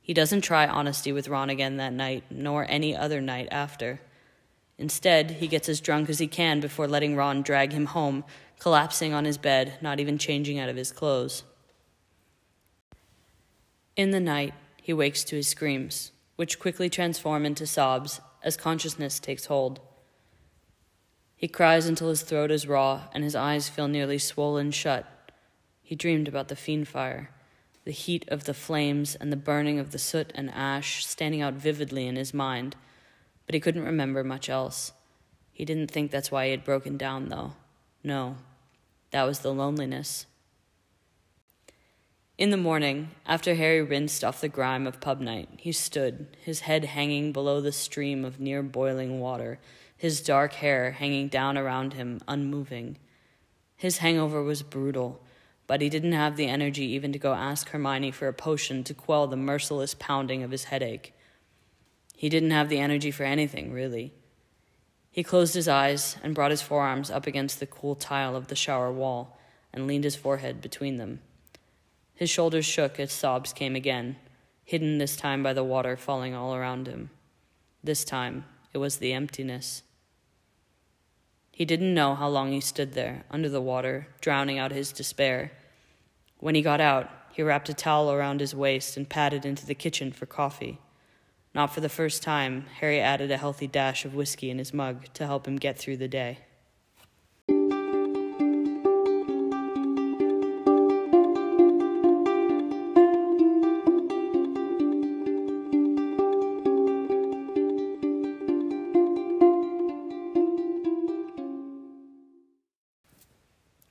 He 0.00 0.12
doesn't 0.12 0.40
try 0.40 0.66
honesty 0.66 1.12
with 1.12 1.28
Ron 1.28 1.50
again 1.50 1.76
that 1.76 1.92
night, 1.92 2.24
nor 2.30 2.66
any 2.68 2.96
other 2.96 3.20
night 3.20 3.46
after. 3.52 4.00
Instead, 4.76 5.30
he 5.30 5.46
gets 5.46 5.68
as 5.68 5.80
drunk 5.80 6.10
as 6.10 6.18
he 6.18 6.26
can 6.26 6.58
before 6.58 6.88
letting 6.88 7.14
Ron 7.14 7.42
drag 7.42 7.72
him 7.72 7.86
home, 7.86 8.24
collapsing 8.58 9.12
on 9.12 9.24
his 9.24 9.38
bed, 9.38 9.78
not 9.80 10.00
even 10.00 10.18
changing 10.18 10.58
out 10.58 10.68
of 10.68 10.76
his 10.76 10.92
clothes. 10.92 11.44
In 13.96 14.10
the 14.10 14.20
night, 14.20 14.54
he 14.82 14.92
wakes 14.92 15.24
to 15.24 15.36
his 15.36 15.48
screams, 15.48 16.12
which 16.36 16.58
quickly 16.58 16.90
transform 16.90 17.46
into 17.46 17.66
sobs 17.66 18.20
as 18.42 18.56
consciousness 18.56 19.18
takes 19.18 19.46
hold. 19.46 19.80
He 21.36 21.48
cries 21.48 21.86
until 21.86 22.08
his 22.08 22.22
throat 22.22 22.50
is 22.50 22.66
raw 22.66 23.02
and 23.12 23.22
his 23.22 23.36
eyes 23.36 23.68
feel 23.68 23.88
nearly 23.88 24.18
swollen 24.18 24.70
shut. 24.70 25.06
He 25.82 25.94
dreamed 25.94 26.28
about 26.28 26.48
the 26.48 26.56
Fiendfyre, 26.56 27.28
the 27.84 27.92
heat 27.92 28.24
of 28.28 28.44
the 28.44 28.54
flames 28.54 29.14
and 29.14 29.30
the 29.30 29.36
burning 29.36 29.78
of 29.78 29.90
the 29.90 29.98
soot 29.98 30.32
and 30.34 30.50
ash 30.50 31.04
standing 31.06 31.42
out 31.42 31.54
vividly 31.54 32.06
in 32.06 32.16
his 32.16 32.32
mind, 32.32 32.76
but 33.46 33.54
he 33.54 33.60
couldn't 33.60 33.84
remember 33.84 34.24
much 34.24 34.48
else. 34.48 34.92
He 35.52 35.64
didn't 35.64 35.90
think 35.90 36.10
that's 36.10 36.30
why 36.30 36.46
he 36.46 36.50
had 36.50 36.64
broken 36.64 36.96
down, 36.96 37.28
though. 37.28 37.52
No, 38.04 38.36
that 39.10 39.24
was 39.24 39.40
the 39.40 39.52
loneliness. 39.52 40.26
In 42.38 42.50
the 42.50 42.56
morning, 42.56 43.10
after 43.26 43.54
Harry 43.54 43.82
rinsed 43.82 44.22
off 44.22 44.40
the 44.40 44.48
grime 44.48 44.86
of 44.86 45.00
pub 45.00 45.20
night, 45.20 45.48
he 45.56 45.72
stood, 45.72 46.36
his 46.40 46.60
head 46.60 46.84
hanging 46.84 47.32
below 47.32 47.60
the 47.60 47.72
stream 47.72 48.24
of 48.24 48.38
near 48.38 48.62
boiling 48.62 49.18
water, 49.18 49.58
his 49.96 50.20
dark 50.20 50.52
hair 50.52 50.92
hanging 50.92 51.28
down 51.28 51.58
around 51.58 51.94
him, 51.94 52.20
unmoving. 52.28 52.98
His 53.76 53.98
hangover 53.98 54.42
was 54.42 54.62
brutal 54.62 55.20
but 55.66 55.80
he 55.80 55.88
didn't 55.88 56.12
have 56.12 56.36
the 56.36 56.46
energy 56.46 56.84
even 56.84 57.12
to 57.12 57.18
go 57.18 57.32
ask 57.32 57.68
Hermione 57.70 58.10
for 58.10 58.28
a 58.28 58.32
potion 58.32 58.84
to 58.84 58.94
quell 58.94 59.26
the 59.26 59.36
merciless 59.36 59.94
pounding 59.94 60.42
of 60.42 60.50
his 60.50 60.64
headache. 60.64 61.14
He 62.16 62.28
didn't 62.28 62.50
have 62.50 62.68
the 62.68 62.78
energy 62.78 63.10
for 63.10 63.24
anything, 63.24 63.72
really. 63.72 64.12
He 65.14 65.22
closed 65.22 65.54
his 65.54 65.68
eyes 65.68 66.16
and 66.24 66.34
brought 66.34 66.50
his 66.50 66.60
forearms 66.60 67.08
up 67.08 67.28
against 67.28 67.60
the 67.60 67.68
cool 67.68 67.94
tile 67.94 68.34
of 68.34 68.48
the 68.48 68.56
shower 68.56 68.90
wall 68.90 69.38
and 69.72 69.86
leaned 69.86 70.02
his 70.02 70.16
forehead 70.16 70.60
between 70.60 70.96
them. 70.96 71.20
His 72.16 72.28
shoulders 72.28 72.66
shook 72.66 72.98
as 72.98 73.12
sobs 73.12 73.52
came 73.52 73.76
again, 73.76 74.16
hidden 74.64 74.98
this 74.98 75.14
time 75.14 75.40
by 75.40 75.52
the 75.52 75.62
water 75.62 75.96
falling 75.96 76.34
all 76.34 76.52
around 76.52 76.88
him. 76.88 77.10
This 77.84 78.04
time, 78.04 78.44
it 78.72 78.78
was 78.78 78.96
the 78.96 79.12
emptiness. 79.12 79.84
He 81.52 81.64
didn't 81.64 81.94
know 81.94 82.16
how 82.16 82.26
long 82.26 82.50
he 82.50 82.60
stood 82.60 82.94
there, 82.94 83.22
under 83.30 83.48
the 83.48 83.60
water, 83.60 84.08
drowning 84.20 84.58
out 84.58 84.72
his 84.72 84.90
despair. 84.90 85.52
When 86.38 86.56
he 86.56 86.60
got 86.60 86.80
out, 86.80 87.08
he 87.30 87.40
wrapped 87.40 87.68
a 87.68 87.74
towel 87.74 88.10
around 88.10 88.40
his 88.40 88.52
waist 88.52 88.96
and 88.96 89.08
padded 89.08 89.46
into 89.46 89.64
the 89.64 89.76
kitchen 89.76 90.10
for 90.10 90.26
coffee. 90.26 90.80
Not 91.54 91.72
for 91.72 91.80
the 91.80 91.88
first 91.88 92.20
time, 92.22 92.66
Harry 92.80 93.00
added 93.00 93.30
a 93.30 93.36
healthy 93.36 93.68
dash 93.68 94.04
of 94.04 94.12
whiskey 94.12 94.50
in 94.50 94.58
his 94.58 94.74
mug 94.74 95.04
to 95.14 95.24
help 95.24 95.46
him 95.46 95.54
get 95.54 95.78
through 95.78 95.98
the 95.98 96.08
day. 96.08 96.38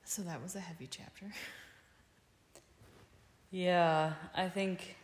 So 0.04 0.22
that 0.22 0.42
was 0.42 0.54
a 0.54 0.60
heavy 0.60 0.86
chapter. 0.86 1.32
Yeah, 3.50 4.12
I 4.34 4.48
think, 4.48 4.96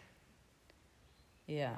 yeah, 1.47 1.75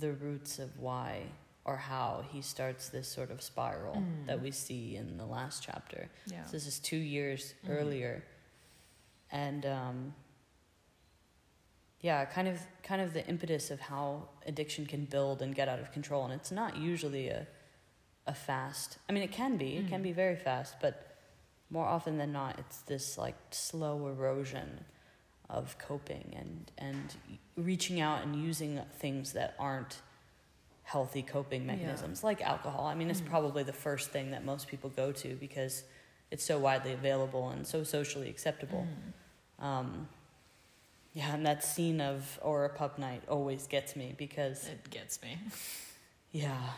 the 0.00 0.12
roots 0.12 0.58
of 0.58 0.78
why 0.78 1.22
or 1.64 1.76
how 1.76 2.24
he 2.30 2.40
starts 2.40 2.88
this 2.90 3.08
sort 3.08 3.30
of 3.30 3.42
spiral 3.42 3.96
mm. 3.96 4.26
that 4.26 4.40
we 4.40 4.52
see 4.52 4.96
in 4.96 5.16
the 5.18 5.26
last 5.26 5.62
chapter. 5.64 6.08
Yeah. 6.26 6.44
So 6.44 6.52
this 6.52 6.66
is 6.66 6.78
two 6.78 6.96
years 6.96 7.54
mm. 7.66 7.70
earlier. 7.70 8.22
And, 9.32 9.66
um, 9.66 10.14
yeah, 12.00 12.24
kind 12.24 12.46
of, 12.46 12.60
kind 12.84 13.02
of 13.02 13.12
the 13.12 13.26
impetus 13.26 13.72
of 13.72 13.80
how 13.80 14.28
addiction 14.46 14.86
can 14.86 15.06
build 15.06 15.42
and 15.42 15.54
get 15.54 15.68
out 15.68 15.80
of 15.80 15.90
control. 15.90 16.24
And 16.24 16.32
it's 16.32 16.52
not 16.52 16.76
usually 16.76 17.28
a, 17.28 17.48
a 18.28 18.34
fast, 18.34 18.98
I 19.08 19.12
mean, 19.12 19.24
it 19.24 19.32
can 19.32 19.56
be, 19.56 19.72
mm. 19.72 19.84
it 19.84 19.88
can 19.88 20.00
mm. 20.00 20.04
be 20.04 20.12
very 20.12 20.36
fast, 20.36 20.76
but 20.80 21.16
more 21.68 21.84
often 21.84 22.16
than 22.16 22.30
not, 22.30 22.60
it's 22.60 22.78
this 22.82 23.18
like 23.18 23.34
slow 23.50 24.06
erosion 24.06 24.84
of 25.48 25.76
coping 25.78 26.34
and 26.36 26.70
and 26.78 27.14
reaching 27.56 28.00
out 28.00 28.22
and 28.22 28.36
using 28.36 28.80
things 28.98 29.32
that 29.32 29.54
aren't 29.58 30.00
healthy 30.84 31.22
coping 31.22 31.62
Yeah. 31.62 31.74
mechanisms 31.74 32.22
like 32.22 32.40
alcohol. 32.42 32.86
I 32.86 32.94
mean, 32.94 33.10
it's 33.10 33.20
Mm. 33.20 33.26
probably 33.30 33.62
the 33.62 33.72
first 33.72 34.10
thing 34.10 34.30
that 34.32 34.44
most 34.44 34.68
people 34.68 34.90
go 34.90 35.10
to 35.12 35.34
because 35.36 35.84
it's 36.30 36.44
so 36.44 36.58
widely 36.58 36.92
available 36.92 37.48
and 37.50 37.66
so 37.66 37.82
socially 37.84 38.28
acceptable. 38.28 38.86
Mm. 39.58 39.64
Um, 39.64 40.08
yeah, 41.14 41.34
and 41.34 41.46
that 41.46 41.64
scene 41.64 42.00
of 42.00 42.38
Auror 42.44 42.74
pub 42.74 42.98
night 42.98 43.22
always 43.28 43.66
gets 43.66 43.96
me 43.96 44.14
because 44.16 44.68
It 44.68 44.90
gets 44.90 45.20
me. 45.22 45.38
yeah, 46.32 46.72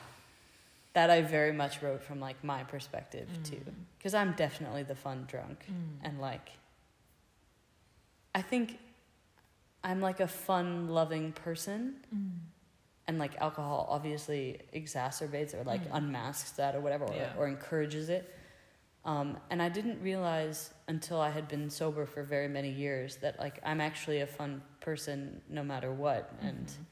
that 0.92 1.10
I 1.10 1.22
very 1.22 1.52
much 1.52 1.82
wrote 1.82 2.02
from 2.02 2.20
like 2.20 2.42
my 2.44 2.62
perspective 2.64 3.28
too, 3.42 3.56
Mm. 3.56 3.74
because 3.98 4.14
I'm 4.14 4.32
definitely 4.34 4.84
the 4.84 4.94
fun 4.94 5.24
drunk 5.26 5.66
Mm. 5.70 5.98
and 6.02 6.20
like 6.20 6.50
I 8.38 8.42
think 8.42 8.78
I'm 9.82 10.00
like 10.00 10.20
a 10.20 10.28
fun 10.28 10.88
loving 10.88 11.32
person 11.32 11.94
Mm. 12.14 12.30
and 13.08 13.18
like 13.18 13.34
alcohol 13.40 13.86
obviously 13.90 14.60
exacerbates 14.74 15.54
or 15.54 15.64
like 15.64 15.82
Mm. 15.84 15.96
unmasks 15.98 16.52
that 16.52 16.74
or 16.76 16.80
whatever 16.80 17.04
or, 17.06 17.14
Yeah. 17.14 17.32
or 17.38 17.48
encourages 17.48 18.08
it 18.10 18.24
um, 19.04 19.38
and 19.50 19.62
i 19.62 19.68
didn't 19.68 19.98
realize 20.02 20.58
until 20.88 21.18
i 21.20 21.30
had 21.30 21.46
been 21.48 21.70
sober 21.70 22.04
for 22.06 22.22
very 22.22 22.48
many 22.48 22.68
years 22.70 23.16
that 23.22 23.38
like 23.38 23.56
i'm 23.64 23.80
actually 23.80 24.20
a 24.20 24.26
fun 24.26 24.60
person 24.80 25.40
no 25.48 25.62
matter 25.62 25.90
what 25.92 26.22
and 26.42 26.66
Mhm. 26.66 26.84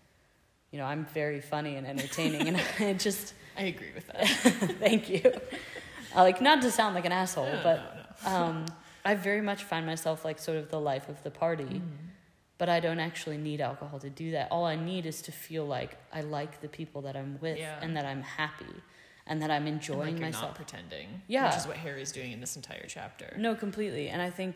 you 0.71 0.79
know 0.79 0.87
i'm 0.87 1.05
very 1.23 1.41
funny 1.41 1.77
and 1.77 1.87
entertaining 1.87 2.49
and 2.49 2.57
i 2.81 2.93
just 2.95 3.35
I 3.59 3.63
agree 3.75 3.93
with 3.95 4.07
that. 4.13 4.27
thank 4.87 5.09
you 5.11 5.23
uh, 6.15 6.23
like 6.29 6.41
not 6.41 6.63
to 6.63 6.71
sound 6.71 6.95
like 6.95 7.05
an 7.07 7.13
asshole 7.13 7.53
No, 7.53 7.61
but 7.69 7.77
no, 7.77 8.31
no. 8.31 8.37
um, 8.37 8.67
i 9.11 9.15
very 9.15 9.41
much 9.51 9.61
find 9.65 9.85
myself 9.87 10.25
like 10.29 10.39
sort 10.39 10.59
of 10.59 10.67
the 10.71 10.81
life 10.81 11.07
of 11.09 11.19
the 11.27 11.31
party 11.31 11.65
Mm. 11.81 11.83
but 12.59 12.69
I 12.77 12.81
don't 12.87 13.01
actually 13.11 13.37
need 13.49 13.61
alcohol 13.61 13.99
to 14.01 14.09
do 14.25 14.29
that. 14.37 14.47
All 14.55 14.65
I 14.65 14.77
need 14.77 15.05
is 15.13 15.19
to 15.29 15.33
feel 15.47 15.67
like 15.79 15.93
I 16.19 16.21
like 16.23 16.53
the 16.65 16.69
people 16.79 17.01
that 17.07 17.15
I'm 17.21 17.33
with 17.45 17.59
Yeah. 17.59 17.79
and 17.83 17.91
that 17.97 18.07
I'm 18.07 18.23
happy 18.23 18.75
and 19.29 19.37
that 19.43 19.51
I'm 19.51 19.67
enjoying 19.67 20.15
like, 20.17 20.33
myself. 20.33 20.55
pretending. 20.55 21.09
Yeah. 21.29 21.45
Which 21.47 21.57
is 21.63 21.67
what 21.67 21.77
Harry's 21.87 22.13
doing 22.13 22.33
in 22.33 22.41
this 22.41 22.57
entire 22.57 22.87
chapter. 22.89 23.29
No, 23.47 23.55
completely. 23.55 24.09
And 24.13 24.21
I 24.29 24.31
think 24.39 24.55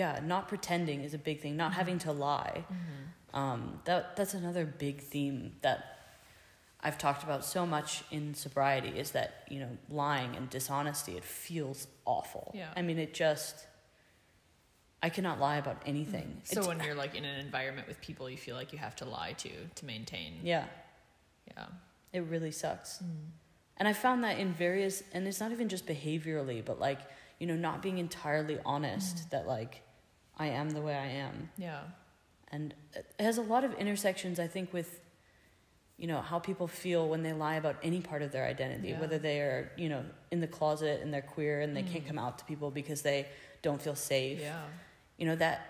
yeah, 0.00 0.20
not 0.34 0.42
pretending 0.52 0.98
is 1.08 1.14
a 1.14 1.18
big 1.30 1.38
thing. 1.40 1.56
Not 1.64 1.72
having 1.80 1.98
to 2.06 2.12
lie. 2.12 2.58
Mm-hmm. 2.64 3.40
Um, 3.42 3.60
that 3.88 4.14
that's 4.16 4.34
another 4.34 4.64
big 4.64 4.96
theme 5.12 5.36
that 5.66 5.78
I've 6.80 6.98
talked 7.06 7.22
about 7.24 7.44
so 7.44 7.66
much 7.66 7.90
in 8.10 8.34
sobriety 8.34 8.92
is 9.02 9.10
that 9.12 9.30
you 9.52 9.58
know 9.62 9.72
lying 10.02 10.36
and 10.36 10.44
dishonesty. 10.48 11.12
It 11.16 11.24
feels 11.24 11.88
awful. 12.04 12.52
Yeah. 12.54 12.68
I 12.78 12.82
mean, 12.82 12.98
it 13.00 13.12
just. 13.14 13.66
I 15.02 15.10
cannot 15.10 15.40
lie 15.40 15.56
about 15.56 15.82
anything. 15.84 16.28
Mm. 16.42 16.46
So 16.46 16.52
It's- 16.60 16.66
when 16.68 16.80
you're 16.84 16.94
like 16.94 17.14
in 17.14 17.24
an 17.24 17.40
environment 17.40 17.88
with 17.88 18.00
people 18.00 18.30
you 18.30 18.36
feel 18.38 18.54
like 18.56 18.72
you 18.72 18.78
have 18.78 18.94
to 18.96 19.04
lie 19.04 19.32
to 19.34 19.50
to 19.74 19.84
maintain. 19.84 20.40
yeah, 20.42 20.66
Yeah. 21.56 21.66
it 22.12 22.20
really 22.20 22.52
sucks. 22.52 22.98
Mm. 22.98 23.30
And 23.78 23.88
I 23.88 23.94
found 23.94 24.22
that 24.22 24.38
in 24.38 24.52
various, 24.52 25.02
and 25.12 25.26
it's 25.26 25.40
not 25.40 25.50
even 25.50 25.68
just 25.68 25.86
behaviorally, 25.86 26.64
but 26.64 26.78
like, 26.78 27.00
you 27.40 27.46
know, 27.48 27.56
not 27.56 27.82
being 27.82 27.98
entirely 27.98 28.58
honest 28.64 29.16
mm. 29.16 29.30
that 29.30 29.46
like 29.46 29.82
I 30.38 30.46
am 30.48 30.70
the 30.70 30.80
way 30.80 30.94
I 30.94 31.06
am. 31.06 31.50
Yeah. 31.58 31.82
And 32.52 32.74
it 32.94 33.06
has 33.18 33.38
a 33.38 33.42
lot 33.42 33.64
of 33.64 33.72
intersections, 33.74 34.38
I 34.38 34.46
think, 34.46 34.72
with, 34.72 35.00
you 35.96 36.06
know, 36.06 36.20
how 36.20 36.38
people 36.38 36.68
feel 36.68 37.08
when 37.08 37.22
they 37.22 37.32
lie 37.32 37.56
about 37.56 37.76
any 37.82 38.00
part 38.00 38.22
of 38.22 38.30
their 38.30 38.44
identity, 38.46 38.90
Yeah. 38.90 39.00
whether 39.00 39.18
they 39.18 39.40
are, 39.40 39.72
you 39.76 39.88
know, 39.88 40.04
in 40.30 40.40
the 40.40 40.46
closet 40.46 41.00
and 41.00 41.12
they're 41.12 41.22
queer 41.22 41.60
and 41.60 41.76
they 41.76 41.82
can't 41.82 42.04
Mm. 42.04 42.08
come 42.08 42.18
out 42.18 42.38
to 42.38 42.44
people 42.44 42.70
because 42.70 43.02
they 43.02 43.28
don't 43.62 43.80
feel 43.82 43.94
safe. 43.96 44.40
Yeah. 44.40 44.64
You 45.18 45.26
know, 45.26 45.36
that, 45.36 45.66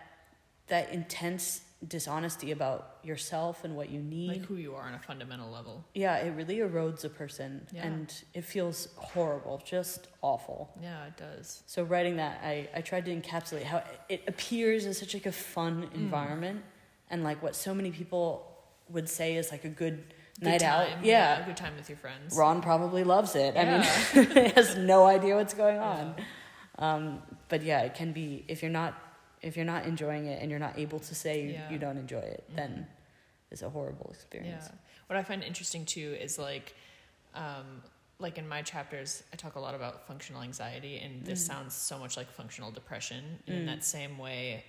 that 0.69 0.91
intense 0.93 1.63
dishonesty 1.87 2.53
about 2.53 2.97
yourself 3.03 3.65
and 3.65 3.75
what 3.77 3.91
you 3.91 4.01
need. 4.01 4.29
Like 4.29 4.45
who 4.45 4.55
you 4.57 4.75
are 4.77 4.83
on 4.85 4.95
a 4.95 4.99
fundamental 5.01 5.51
level. 5.51 5.85
Yeah, 5.95 6.17
it 6.19 6.31
really 6.37 6.59
erodes 6.59 7.05
a 7.05 7.09
person 7.09 7.67
Yeah. 7.75 7.87
and 7.87 8.15
it 8.35 8.45
feels 8.45 8.89
horrible, 8.97 9.61
just 9.65 10.07
awful. 10.23 10.71
Yeah, 10.81 11.07
it 11.07 11.17
does. 11.17 11.65
So 11.67 11.83
writing 11.83 12.17
that, 12.19 12.41
I, 12.45 12.69
I 12.75 12.83
tried 12.83 13.05
to 13.07 13.15
encapsulate 13.17 13.65
how 13.65 13.83
it 14.09 14.23
appears 14.29 14.87
as 14.87 14.99
such 14.99 15.15
like 15.15 15.27
a 15.27 15.33
fun 15.33 15.83
Mm. 15.89 15.95
environment 15.97 16.63
and 17.11 17.25
like 17.25 17.43
what 17.43 17.57
so 17.57 17.75
many 17.75 17.91
people 17.91 18.47
would 18.89 19.09
say 19.09 19.35
is 19.37 19.51
like 19.51 19.65
a 19.65 19.69
good, 19.69 20.15
Good 20.39 20.45
night 20.49 20.61
time. 20.61 20.99
out. 20.99 21.05
Yeah. 21.05 21.45
Good 21.45 21.57
time 21.57 21.75
with 21.77 21.89
your 21.89 21.99
friends. 21.99 22.37
Ron 22.37 22.63
probably 22.63 23.03
loves 23.03 23.35
it. 23.35 23.57
I 23.57 23.65
mean, 23.65 24.27
he 24.35 24.49
has 24.51 24.77
no 24.77 25.05
idea 25.07 25.35
what's 25.35 25.55
going 25.55 25.79
on. 25.79 26.15
Yeah. 26.17 26.25
Um, 26.79 27.23
but 27.49 27.63
yeah, 27.65 27.81
it 27.83 27.95
can 27.95 28.13
be 28.13 28.45
if 28.49 28.63
you're 28.63 28.71
not 28.71 28.95
if 29.43 29.57
you're 29.57 29.67
not 29.67 29.85
enjoying 29.87 30.27
it 30.27 30.41
and 30.41 30.51
you're 30.51 30.61
not 30.61 30.79
able 30.79 31.01
to 31.01 31.15
say 31.15 31.53
Yeah. 31.53 31.71
you 31.71 31.79
don't 31.79 31.99
enjoy 31.99 32.21
it, 32.21 32.45
Mhm. 32.51 32.57
then 32.57 32.87
it's 33.51 33.63
a 33.63 33.69
horrible 33.71 34.11
experience. 34.13 34.67
Yeah. 34.69 34.79
What 35.09 35.17
I 35.19 35.23
find 35.25 35.43
interesting 35.43 35.85
too 35.85 36.17
is 36.21 36.39
like, 36.39 36.75
um, 37.35 37.83
like 38.19 38.39
in 38.39 38.47
my 38.49 38.63
chapters, 38.63 39.25
I 39.33 39.37
talk 39.37 39.57
a 39.57 39.61
lot 39.61 39.75
about 39.75 40.07
functional 40.07 40.43
anxiety, 40.43 40.99
and 41.01 41.25
this 41.27 41.43
Mm. 41.43 41.47
sounds 41.49 41.75
so 41.75 41.99
much 41.99 42.17
like 42.17 42.31
functional 42.31 42.71
depression. 42.71 43.43
And 43.47 43.57
in 43.57 43.63
Mm. 43.63 43.67
that 43.67 43.85
same 43.85 44.17
way, 44.17 44.65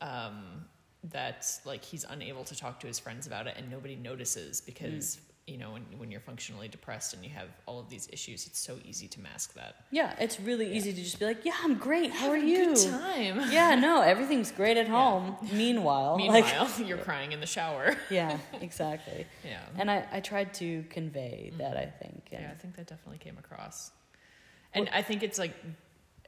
um, 0.00 0.68
that 1.04 1.46
like 1.64 1.84
he's 1.84 2.04
unable 2.04 2.44
to 2.44 2.54
talk 2.56 2.80
to 2.80 2.86
his 2.86 2.98
friends 2.98 3.26
about 3.26 3.46
it, 3.46 3.56
and 3.56 3.70
nobody 3.70 3.96
notices 3.96 4.60
because 4.60 5.18
you 5.46 5.58
know 5.58 5.72
when 5.72 5.82
when 5.98 6.10
you're 6.10 6.20
functionally 6.20 6.68
depressed 6.68 7.12
and 7.14 7.22
you 7.22 7.30
have 7.30 7.48
all 7.66 7.78
of 7.78 7.88
these 7.90 8.08
issues, 8.12 8.46
it's 8.46 8.58
so 8.58 8.78
easy 8.84 9.06
to 9.08 9.20
mask 9.20 9.52
that. 9.54 9.76
Yeah, 9.90 10.14
it's 10.18 10.40
really 10.40 10.66
Yeah. 10.68 10.76
easy 10.76 10.92
to 10.94 11.02
just 11.02 11.18
be 11.18 11.26
like, 11.26 11.44
"Yeah, 11.44 11.52
I'm 11.62 11.74
great. 11.76 12.10
How 12.12 12.30
are 12.30 12.36
Having 12.36 12.48
a 12.48 12.52
you?" 12.58 12.74
Good 12.74 12.90
time. 12.90 13.50
Yeah, 13.52 13.74
no, 13.74 14.00
everything's 14.00 14.50
great 14.52 14.76
at 14.78 14.86
Yeah. 14.86 14.92
home. 14.92 15.36
Meanwhile, 15.52 16.12
like, 16.18 16.44
Meanwhile, 16.46 16.70
you're 16.82 16.98
crying 16.98 17.32
in 17.32 17.40
the 17.40 17.46
shower. 17.46 17.94
yeah, 18.10 18.38
exactly. 18.60 19.26
Yeah. 19.44 19.60
And 19.76 19.90
I, 19.90 20.06
I 20.12 20.20
tried 20.20 20.54
to 20.54 20.82
convey 20.90 21.52
that. 21.58 21.76
Mhm. 21.76 21.80
I 21.82 21.86
think. 21.86 22.28
Yeah, 22.32 22.50
I 22.50 22.54
think 22.54 22.76
that 22.76 22.86
definitely 22.86 23.18
came 23.18 23.36
across. 23.38 23.90
And 24.72 24.88
I 24.92 25.02
think 25.02 25.22
it's 25.22 25.38
like 25.38 25.54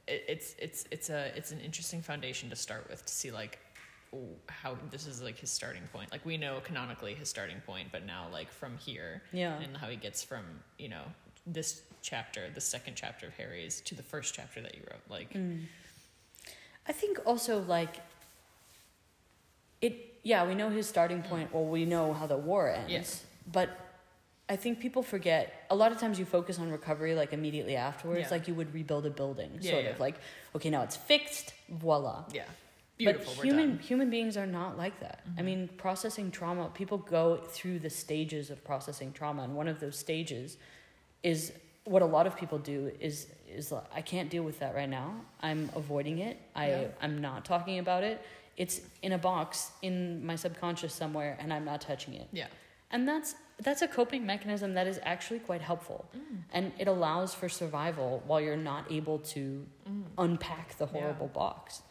it, 0.07 0.23
it's 0.27 0.55
it's 0.59 0.85
it's 0.91 1.09
a 1.09 1.31
it's 1.35 1.51
an 1.51 1.59
interesting 1.59 2.01
foundation 2.01 2.49
to 2.51 2.55
start 2.55 2.87
with 2.89 3.05
to 3.05 3.11
see 3.13 3.31
like 3.31 3.59
how 4.47 4.77
this 4.91 5.05
is 5.07 5.21
like 5.21 5.37
his 5.37 5.49
starting 5.49 5.83
point. 5.93 6.11
Like 6.11 6.25
we 6.25 6.37
know 6.37 6.59
canonically 6.63 7.13
his 7.13 7.29
starting 7.29 7.61
point, 7.65 7.89
but 7.91 8.05
now 8.05 8.27
like 8.31 8.49
from 8.51 8.77
here 8.77 9.21
yeah, 9.33 9.59
and 9.59 9.75
how 9.77 9.87
he 9.87 9.95
gets 9.97 10.23
from, 10.23 10.43
you 10.77 10.89
know, 10.89 11.03
this 11.45 11.81
chapter, 12.01 12.49
the 12.53 12.61
second 12.61 12.95
chapter 12.95 13.27
of 13.27 13.33
Harry's 13.35 13.81
to 13.81 13.95
the 13.95 14.03
first 14.03 14.33
chapter 14.33 14.61
that 14.61 14.75
you 14.75 14.81
wrote. 14.89 15.01
Like 15.09 15.33
Mm. 15.33 15.65
I 16.87 16.93
think 16.93 17.19
also 17.25 17.59
like 17.61 17.97
it. 19.81 19.93
Yeah, 20.23 20.45
we 20.47 20.55
know 20.55 20.69
his 20.69 20.87
starting 20.87 21.21
point. 21.21 21.53
Well, 21.53 21.65
we 21.65 21.85
know 21.85 22.13
how 22.13 22.27
the 22.27 22.37
war 22.37 22.69
ends. 22.69 22.91
Yes. 22.91 23.23
But 23.51 23.69
I 24.49 24.55
think 24.55 24.79
people 24.79 25.03
forget. 25.03 25.65
A 25.69 25.75
lot 25.75 25.91
of 25.91 25.99
times 25.99 26.17
you 26.19 26.25
focus 26.25 26.59
on 26.59 26.69
recovery 26.71 27.13
like 27.15 27.33
immediately 27.33 27.75
afterwards, 27.75 28.21
Yeah. 28.21 28.29
like 28.31 28.47
you 28.47 28.53
would 28.55 28.73
rebuild 28.73 29.05
a 29.05 29.09
building, 29.09 29.51
Yeah, 29.61 29.71
sort 29.71 29.83
yeah. 29.83 29.89
of 29.91 29.99
like 29.99 30.15
okay, 30.55 30.69
now 30.69 30.83
it's 30.83 30.95
fixed. 30.95 31.53
Voila. 31.69 32.23
yeah. 32.33 32.43
Beautiful, 32.97 33.33
But 33.35 33.45
human 33.45 33.79
human 33.79 34.09
beings 34.09 34.37
are 34.37 34.47
not 34.47 34.77
like 34.77 34.99
that. 35.01 35.19
I 35.37 35.41
Mhm. 35.41 35.45
mean, 35.45 35.67
processing 35.77 36.31
trauma, 36.31 36.69
people 36.73 36.97
go 36.97 37.37
through 37.37 37.79
the 37.79 37.89
stages 37.91 38.49
of 38.49 38.63
processing 38.63 39.13
trauma, 39.13 39.43
and 39.43 39.55
one 39.55 39.67
of 39.67 39.79
those 39.79 39.97
stages 39.97 40.57
is 41.23 41.53
what 41.83 42.01
a 42.01 42.05
lot 42.05 42.25
of 42.27 42.35
people 42.35 42.57
do 42.59 42.91
is 42.99 43.27
is 43.47 43.71
like, 43.71 43.85
I 43.93 44.01
can't 44.01 44.29
deal 44.29 44.43
with 44.43 44.59
that 44.59 44.75
right 44.75 44.89
now. 44.89 45.21
I'm 45.41 45.69
avoiding 45.75 46.19
it. 46.19 46.37
I 46.55 46.69
Yeah. 46.69 46.87
I'm 47.01 47.21
not 47.21 47.45
talking 47.45 47.79
about 47.79 48.03
it. 48.03 48.19
It's 48.57 48.81
in 49.01 49.11
a 49.13 49.17
box 49.17 49.71
in 49.81 50.25
my 50.25 50.35
subconscious 50.35 50.93
somewhere, 50.93 51.37
and 51.39 51.53
I'm 51.53 51.63
not 51.63 51.79
touching 51.81 52.13
it. 52.15 52.27
Yeah. 52.31 52.47
And 52.91 53.07
that's 53.07 53.35
that's 53.59 53.81
a 53.81 53.87
coping 53.87 54.23
mechanism 54.25 54.73
that 54.75 54.85
is 54.85 54.99
actually 55.03 55.39
quite 55.39 55.61
helpful, 55.61 56.07
Mm. 56.15 56.43
and 56.51 56.71
it 56.77 56.87
allows 56.87 57.33
for 57.33 57.49
survival 57.49 58.21
while 58.27 58.39
you're 58.39 58.55
not 58.55 58.91
able 58.91 59.17
to 59.19 59.65
Mm. 59.89 60.03
unpack 60.17 60.77
the 60.77 60.85
Yeah. 60.85 60.91
horrible 60.99 61.27
box. 61.27 61.81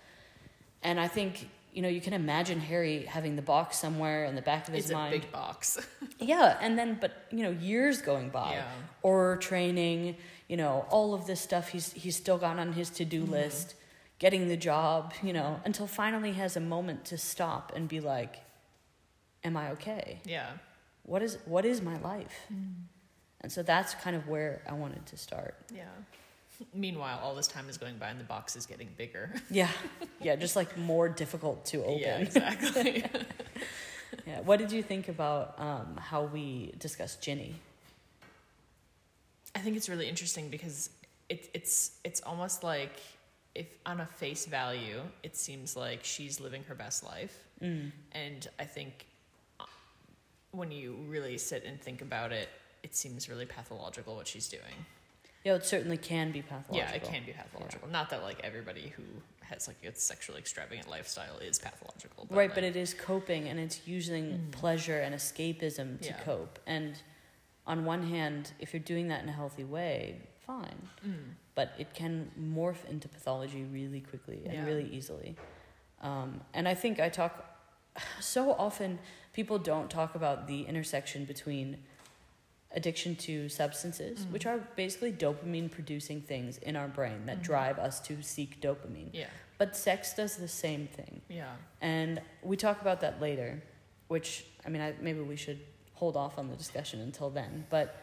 And 0.86 1.00
I 1.00 1.08
think, 1.08 1.48
you 1.74 1.82
know, 1.82 1.88
you 1.96 2.00
can 2.00 2.12
imagine 2.12 2.60
Harry 2.60 3.02
having 3.16 3.34
the 3.36 3.42
box 3.42 3.76
somewhere 3.76 4.24
in 4.24 4.34
the 4.36 4.42
back 4.50 4.68
of 4.68 4.74
his 4.74 4.84
It's 4.84 4.90
a 4.92 4.94
mind. 4.94 5.12
big 5.20 5.32
box. 5.32 5.78
Yeah, 6.18 6.56
and 6.62 6.78
then 6.78 6.96
but 7.00 7.12
you 7.30 7.42
know, 7.42 7.50
years 7.50 8.00
going 8.00 8.30
by. 8.30 8.52
yeah. 8.52 8.64
Or 9.02 9.36
training, 9.36 10.16
you 10.48 10.56
know, 10.56 10.86
all 10.88 11.12
of 11.12 11.26
this 11.26 11.40
stuff 11.48 11.68
he's 11.74 11.92
he's 11.92 12.16
still 12.16 12.38
got 12.38 12.58
on 12.58 12.72
his 12.72 12.88
to-do 12.98 13.24
Mhm. 13.24 13.30
list, 13.38 13.74
getting 14.18 14.48
the 14.48 14.56
job, 14.56 15.12
you 15.22 15.32
know, 15.38 15.60
until 15.66 15.86
finally 15.86 16.32
he 16.32 16.40
has 16.40 16.56
a 16.56 16.60
moment 16.74 17.04
to 17.10 17.18
stop 17.18 17.72
and 17.76 17.86
be 17.88 18.00
like, 18.00 18.34
Am 19.44 19.56
I 19.56 19.70
okay? 19.72 20.20
Yeah. 20.24 20.50
What 21.12 21.20
is 21.22 21.36
what 21.44 21.64
is 21.72 21.82
my 21.82 21.98
life? 22.12 22.36
And 23.42 23.52
so 23.52 23.62
that's 23.62 23.94
kind 24.04 24.16
of 24.16 24.26
where 24.32 24.62
I 24.66 24.72
wanted 24.82 25.04
to 25.12 25.16
start. 25.16 25.54
Yeah. 25.80 25.84
Meanwhile, 26.74 27.20
all 27.22 27.34
this 27.34 27.48
time 27.48 27.68
is 27.68 27.76
going 27.78 27.98
by 27.98 28.08
and 28.08 28.18
the 28.20 28.24
box 28.24 28.56
is 28.56 28.66
getting 28.66 28.88
bigger. 28.96 29.30
Yeah. 29.50 29.68
Yeah, 30.20 30.36
just 30.36 30.56
like 30.56 30.76
more 30.78 31.08
difficult 31.08 31.64
to 31.66 31.82
open. 31.84 31.98
Yeah, 32.00 32.18
exactly. 32.18 33.04
Yeah. 34.26 34.40
What 34.40 34.58
did 34.58 34.72
you 34.72 34.82
think 34.82 35.08
about 35.08 35.54
um, 35.60 35.96
how 35.98 36.22
we 36.24 36.72
discussed 36.78 37.20
Ginny? 37.22 37.54
I 39.54 39.58
think 39.60 39.76
it's 39.76 39.88
really 39.88 40.08
interesting 40.08 40.48
because 40.48 40.90
it, 41.28 41.48
it's 41.54 41.92
it's 42.04 42.20
almost 42.22 42.62
like 42.64 42.92
if 43.54 43.66
on 43.84 44.00
a 44.00 44.06
face 44.06 44.46
value, 44.46 45.00
it 45.22 45.36
seems 45.36 45.76
like 45.76 46.00
she's 46.04 46.40
living 46.40 46.62
her 46.64 46.74
best 46.74 47.04
life, 47.04 47.36
Mm. 47.62 47.90
and 48.12 48.46
I 48.58 48.64
think 48.64 49.06
when 50.50 50.70
you 50.70 50.96
really 51.08 51.38
sit 51.38 51.64
and 51.64 51.80
think 51.80 52.02
about 52.02 52.32
it, 52.32 52.48
it 52.82 52.94
seems 52.94 53.28
really 53.28 53.46
pathological 53.46 54.14
what 54.16 54.26
she's 54.28 54.48
doing. 54.48 54.84
Yeah, 55.46 55.54
it 55.54 55.64
certainly 55.64 55.96
can 55.96 56.32
be 56.32 56.42
pathological. 56.42 56.76
Yeah, 56.76 56.90
it 56.90 57.04
can 57.04 57.24
be 57.24 57.32
pathological. 57.32 57.86
Not 57.88 58.10
that 58.10 58.24
like 58.24 58.40
everybody 58.42 58.92
who 58.96 59.04
has 59.42 59.68
like 59.68 59.76
a 59.84 59.94
sexually 59.94 60.40
extravagant 60.40 60.90
lifestyle 60.90 61.38
is 61.38 61.56
pathological. 61.60 62.26
right, 62.30 62.48
like, 62.48 62.54
but 62.56 62.64
it 62.64 62.74
is 62.74 62.92
coping 62.92 63.46
and 63.48 63.60
it's 63.60 63.86
using 63.86 64.24
Mm. 64.32 64.50
pleasure 64.50 64.98
and 64.98 65.14
escapism 65.14 66.00
to 66.00 66.08
Yeah. 66.08 66.20
cope. 66.24 66.58
And 66.66 67.00
on 67.64 67.84
one 67.84 68.08
hand, 68.08 68.54
if 68.58 68.72
you're 68.74 68.82
doing 68.82 69.06
that 69.06 69.22
in 69.22 69.28
a 69.28 69.32
healthy 69.32 69.62
way, 69.62 70.16
fine. 70.44 70.88
Mm. 71.06 71.34
But 71.54 71.74
it 71.78 71.94
can 71.94 72.32
morph 72.36 72.84
into 72.90 73.06
pathology 73.08 73.62
really 73.62 74.00
quickly 74.00 74.42
and 74.46 74.52
Yeah. 74.54 74.64
really 74.64 74.88
easily. 74.92 75.36
Um, 76.00 76.40
and 76.54 76.66
I 76.66 76.74
think 76.74 76.98
I 76.98 77.08
talk 77.08 77.56
so 78.20 78.50
often, 78.54 78.98
people 79.32 79.60
don't 79.60 79.88
talk 79.88 80.16
about 80.16 80.48
the 80.48 80.62
intersection 80.64 81.24
between 81.24 81.84
addiction 82.76 83.16
to 83.16 83.48
substances, 83.48 84.20
Mm. 84.20 84.30
which 84.32 84.46
are 84.46 84.58
basically 84.76 85.10
dopamine 85.12 85.70
producing 85.70 86.20
things 86.20 86.58
in 86.58 86.76
our 86.76 86.86
brain 86.86 87.24
that 87.26 87.38
Mhm. 87.38 87.42
drive 87.42 87.78
us 87.78 87.98
to 88.02 88.22
seek 88.22 88.60
dopamine. 88.60 89.08
Yeah, 89.12 89.28
But 89.58 89.74
sex 89.74 90.14
does 90.14 90.36
the 90.36 90.46
same 90.48 90.86
thing. 90.86 91.22
yeah, 91.28 91.56
And 91.80 92.20
we 92.42 92.56
talk 92.56 92.80
about 92.82 93.00
that 93.00 93.20
later, 93.20 93.62
which, 94.08 94.44
I 94.64 94.68
mean, 94.68 94.82
I, 94.82 94.92
maybe 95.00 95.20
we 95.20 95.36
should 95.36 95.58
hold 95.94 96.16
off 96.16 96.38
on 96.38 96.48
the 96.50 96.56
discussion 96.56 97.00
until 97.00 97.30
then. 97.30 97.66
But, 97.70 97.96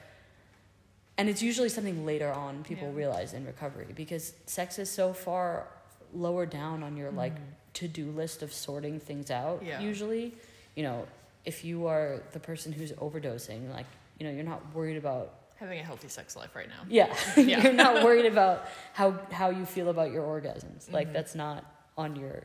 and 1.18 1.30
it's 1.30 1.44
usually 1.44 1.70
something 1.70 2.04
later 2.06 2.32
on 2.34 2.64
people 2.64 2.88
Yeah. 2.90 2.96
realize 2.96 3.34
in 3.34 3.46
recovery 3.46 3.94
because 3.94 4.34
sex 4.48 4.80
is 4.80 4.90
so 4.90 5.14
far 5.14 5.68
lower 6.14 6.46
down 6.48 6.82
on 6.84 6.98
your 6.98 7.12
like 7.12 7.36
Mhm. 7.36 7.42
to 7.74 7.88
do 7.88 8.10
list 8.12 8.42
of 8.42 8.52
sorting 8.52 9.00
things 9.00 9.30
out. 9.30 9.64
Yeah. 9.64 9.80
Usually, 9.80 10.34
you 10.76 10.82
know, 10.84 11.08
if 11.46 11.64
you 11.64 11.86
are 11.88 12.24
the 12.32 12.40
person 12.40 12.72
who's 12.72 12.92
overdosing, 12.94 13.70
like, 13.72 13.86
you 14.24 14.30
know, 14.30 14.36
you're 14.36 14.46
not 14.46 14.74
worried 14.74 14.96
about 14.98 15.34
having 15.58 15.80
a 15.80 15.84
healthy 15.84 16.08
sex 16.08 16.36
life 16.36 16.56
right 16.56 16.70
now. 16.70 16.84
yeah. 16.88 17.14
Yeah. 17.38 17.62
You're 17.62 17.74
not 17.74 18.04
worried 18.04 18.26
about 18.26 18.68
how 18.94 19.12
how 19.32 19.50
you 19.50 19.66
feel 19.66 19.90
about 19.90 20.12
your 20.12 20.24
orgasms. 20.24 20.92
Like 20.92 21.10
Mhm. 21.10 21.14
that's 21.14 21.36
not 21.36 21.66
on 21.98 22.16
your 22.16 22.44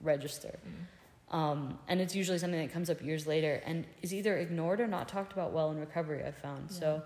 register. 0.00 0.58
Mm. 0.66 1.34
Um, 1.36 1.78
and 1.88 2.00
it's 2.00 2.14
usually 2.14 2.38
something 2.38 2.60
that 2.60 2.72
comes 2.72 2.88
up 2.88 3.02
years 3.02 3.26
later 3.26 3.60
and 3.66 3.84
is 4.02 4.14
either 4.14 4.36
ignored 4.38 4.80
or 4.80 4.86
not 4.86 5.08
talked 5.08 5.32
about 5.32 5.52
well 5.52 5.70
in 5.72 5.78
recovery, 5.80 6.22
I've 6.24 6.36
found. 6.36 6.70
So 6.70 7.02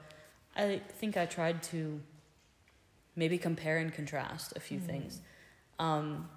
I 0.55 0.83
think 1.01 1.17
I 1.17 1.25
tried 1.25 1.63
to 1.75 2.01
maybe 3.17 3.39
compare 3.39 3.79
and 3.79 3.93
contrast 3.95 4.53
a 4.57 4.61
few 4.61 4.79
Mhm. 4.79 4.87
things. 4.87 5.21
Um, 5.79 6.29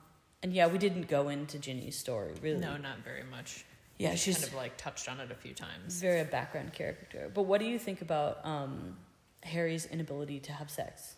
and 0.41 0.53
yeah, 0.53 0.67
we 0.67 0.77
didn't 0.77 1.07
go 1.09 1.27
into 1.29 1.59
Ginny's 1.59 1.97
story, 1.97 2.33
really. 2.41 2.59
No, 2.59 2.77
not 2.77 2.99
very 2.99 3.23
much. 3.23 3.65
Yeah, 3.97 4.11
We 4.11 4.17
she's 4.17 4.37
kind 4.39 4.47
of 4.49 4.53
like 4.55 4.75
touched 4.77 5.07
on 5.07 5.19
it 5.19 5.31
a 5.31 5.35
few 5.35 5.53
times. 5.53 6.01
very 6.01 6.21
a 6.21 6.25
background 6.25 6.73
character. 6.73 7.29
But 7.33 7.43
what 7.43 7.59
do 7.59 7.65
you 7.65 7.77
think 7.79 8.01
about 8.01 8.43
um, 8.45 8.97
Harry's 9.43 9.85
inability 9.85 10.39
to 10.41 10.51
have 10.51 10.69
sex? 10.71 11.15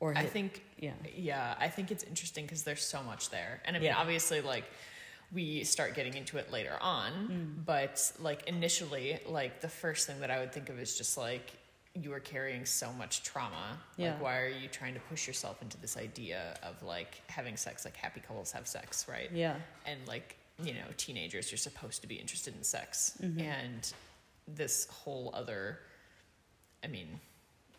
Or 0.00 0.12
I 0.16 0.24
think 0.26 0.62
yeah. 0.78 0.92
Yeah, 1.14 1.54
I 1.58 1.68
think 1.68 1.90
it's 1.90 2.04
interesting 2.04 2.44
because 2.44 2.64
there's 2.64 2.82
so 2.84 3.02
much 3.02 3.30
there. 3.30 3.62
And 3.64 3.76
I 3.76 3.78
mean, 3.78 3.86
Yeah. 3.88 3.96
obviously, 3.98 4.40
like, 4.42 4.64
we 5.32 5.64
start 5.64 5.94
getting 5.94 6.14
into 6.14 6.36
it 6.36 6.52
later 6.52 6.76
on, 6.80 7.12
Mm. 7.12 7.64
but 7.64 8.12
like, 8.20 8.46
initially, 8.46 9.18
like, 9.26 9.60
the 9.60 9.68
first 9.68 10.06
thing 10.06 10.20
that 10.20 10.30
I 10.30 10.38
would 10.40 10.52
think 10.52 10.68
of 10.68 10.78
is 10.78 10.96
just 10.98 11.16
like, 11.16 11.50
you 11.94 12.12
are 12.12 12.20
carrying 12.20 12.66
so 12.66 12.92
much 12.92 13.22
trauma. 13.22 13.78
Yeah. 13.96 14.12
Like, 14.12 14.22
why 14.22 14.38
are 14.40 14.48
you 14.48 14.68
trying 14.68 14.92
to 14.94 15.00
push 15.00 15.26
yourself 15.26 15.62
into 15.62 15.78
this 15.78 15.96
idea 15.96 16.58
of 16.62 16.82
like 16.82 17.22
having 17.28 17.56
sex, 17.56 17.86
like 17.86 17.96
happy 17.96 18.20
couples 18.20 18.52
have 18.52 18.66
sex, 18.68 19.06
right? 19.08 19.30
Yeah. 19.32 19.56
and 19.86 20.06
like 20.06 20.36
you 20.62 20.72
know 20.72 20.84
teenagers 20.96 21.50
you're 21.50 21.58
supposed 21.58 22.00
to 22.02 22.06
be 22.08 22.14
interested 22.14 22.54
in 22.56 22.62
sex 22.64 23.16
Mhm. 23.22 23.40
and 23.40 23.92
this 24.48 24.86
whole 24.86 25.30
other 25.34 25.80
i 26.82 26.86
mean 26.86 27.20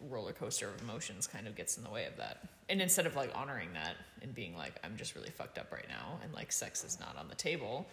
roller 0.10 0.32
coaster 0.34 0.68
of 0.70 0.80
emotions 0.84 1.26
kind 1.26 1.48
of 1.48 1.56
gets 1.56 1.78
in 1.78 1.84
the 1.84 1.90
way 1.90 2.06
of 2.06 2.16
that 2.18 2.44
and 2.70 2.82
instead 2.82 3.06
of 3.08 3.16
like 3.16 3.32
honoring 3.36 3.74
that 3.74 3.96
and 4.22 4.36
being 4.36 4.56
like 4.56 4.76
i'm 4.84 4.96
just 4.96 5.16
really 5.16 5.30
fucked 5.32 5.58
up 5.58 5.72
right 5.72 5.88
now 5.90 6.20
and 6.24 6.32
like 6.34 6.52
sex 6.52 6.84
is 6.84 7.00
not 7.00 7.18
on 7.18 7.28
the 7.30 7.36
table 7.36 7.88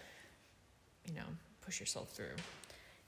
you 1.06 1.14
know 1.14 1.24
push 1.62 1.80
yourself 1.80 2.10
through 2.12 2.36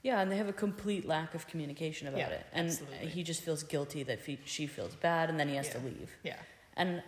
Yeah, 0.03 0.21
and 0.21 0.31
they 0.31 0.37
have 0.37 0.47
a 0.47 0.53
complete 0.53 1.05
lack 1.05 1.33
of 1.35 1.47
communication 1.47 2.07
about 2.07 2.19
Yeah, 2.19 2.29
it. 2.29 2.45
And 2.53 2.67
absolutely. 2.69 3.09
he 3.09 3.23
just 3.23 3.41
feels 3.41 3.63
guilty 3.63 4.03
that 4.03 4.19
fe- 4.21 4.39
she 4.45 4.65
feels 4.67 4.95
bad 4.95 5.29
and 5.29 5.39
then 5.39 5.49
he 5.49 5.55
has 5.55 5.69
to 5.69 5.79
leave. 5.79 6.09
yeah 6.23 6.37
And 6.77 7.03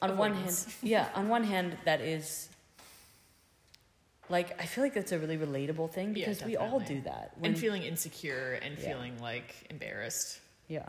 on 0.00 0.16
one 0.16 0.34
hand, 0.34 0.56
yeah, 0.82 1.08
on 1.14 1.28
one 1.28 1.44
hand, 1.44 1.76
that 1.84 2.00
is 2.00 2.48
like 4.30 4.58
I 4.62 4.66
feel 4.66 4.82
like 4.84 4.94
that's 4.94 5.12
a 5.12 5.18
really 5.18 5.36
relatable 5.36 5.90
thing 5.90 6.08
Yeah, 6.14 6.26
because 6.28 6.44
we 6.44 6.56
all 6.56 6.80
do 6.80 7.00
that. 7.02 7.32
When, 7.38 7.50
and 7.50 7.58
feeling 7.60 7.82
insecure 7.82 8.58
and 8.62 8.78
Yeah. 8.78 8.86
feeling 8.88 9.18
like 9.20 9.54
embarrassed 9.70 10.40
yeah, 10.68 10.86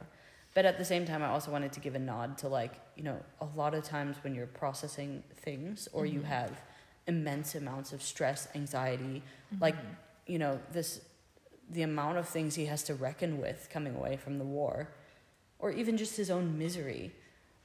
but 0.54 0.64
at 0.66 0.78
the 0.78 0.86
same 0.86 1.06
time, 1.08 1.24
I 1.24 1.30
also 1.30 1.50
wanted 1.52 1.74
to 1.74 1.80
give 1.80 1.96
a 1.96 2.00
nod 2.00 2.38
to 2.40 2.48
like 2.48 2.74
you 2.96 3.04
know 3.04 3.18
a 3.42 3.46
lot 3.56 3.74
of 3.74 3.84
times 3.84 4.16
when 4.24 4.36
you're 4.36 4.48
processing 4.48 5.24
things 5.38 5.88
or 5.92 6.06
you 6.06 6.20
Mhm. 6.22 6.26
have 6.26 6.62
immense 7.08 7.56
amounts 7.56 7.92
of 7.94 8.02
stress, 8.04 8.48
anxiety, 8.54 9.24
like 9.60 9.76
Mhm. 9.76 9.96
you 10.28 10.38
know 10.40 10.60
this 10.72 11.02
the 11.70 11.82
amount 11.82 12.18
of 12.18 12.28
things 12.28 12.56
he 12.56 12.66
has 12.66 12.84
to 12.84 12.94
reckon 12.94 13.40
with 13.40 13.70
coming 13.72 13.96
away 13.96 14.18
from 14.18 14.38
the 14.38 14.44
war 14.44 14.90
or 15.58 15.72
even 15.72 15.96
just 15.98 16.18
his 16.18 16.30
own 16.30 16.58
misery 16.60 17.12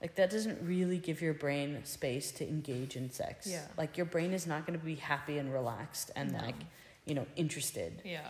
like 0.00 0.14
that 0.16 0.30
doesn't 0.30 0.59
really 0.62 0.98
give 0.98 1.20
your 1.22 1.35
brain 1.35 1.80
space 1.85 2.30
to 2.32 2.46
engage 2.48 2.96
in 2.96 3.11
sex. 3.11 3.46
Yeah. 3.46 3.62
like 3.76 3.96
your 3.96 4.06
brain 4.06 4.32
is 4.32 4.46
not 4.46 4.66
going 4.66 4.78
to 4.78 4.85
be 4.85 4.94
happy 4.96 5.38
and 5.38 5.52
relaxed 5.52 6.11
and 6.16 6.32
No. 6.32 6.38
like 6.38 6.56
you 7.06 7.14
know 7.14 7.26
interested. 7.37 8.02
Yeah. 8.04 8.20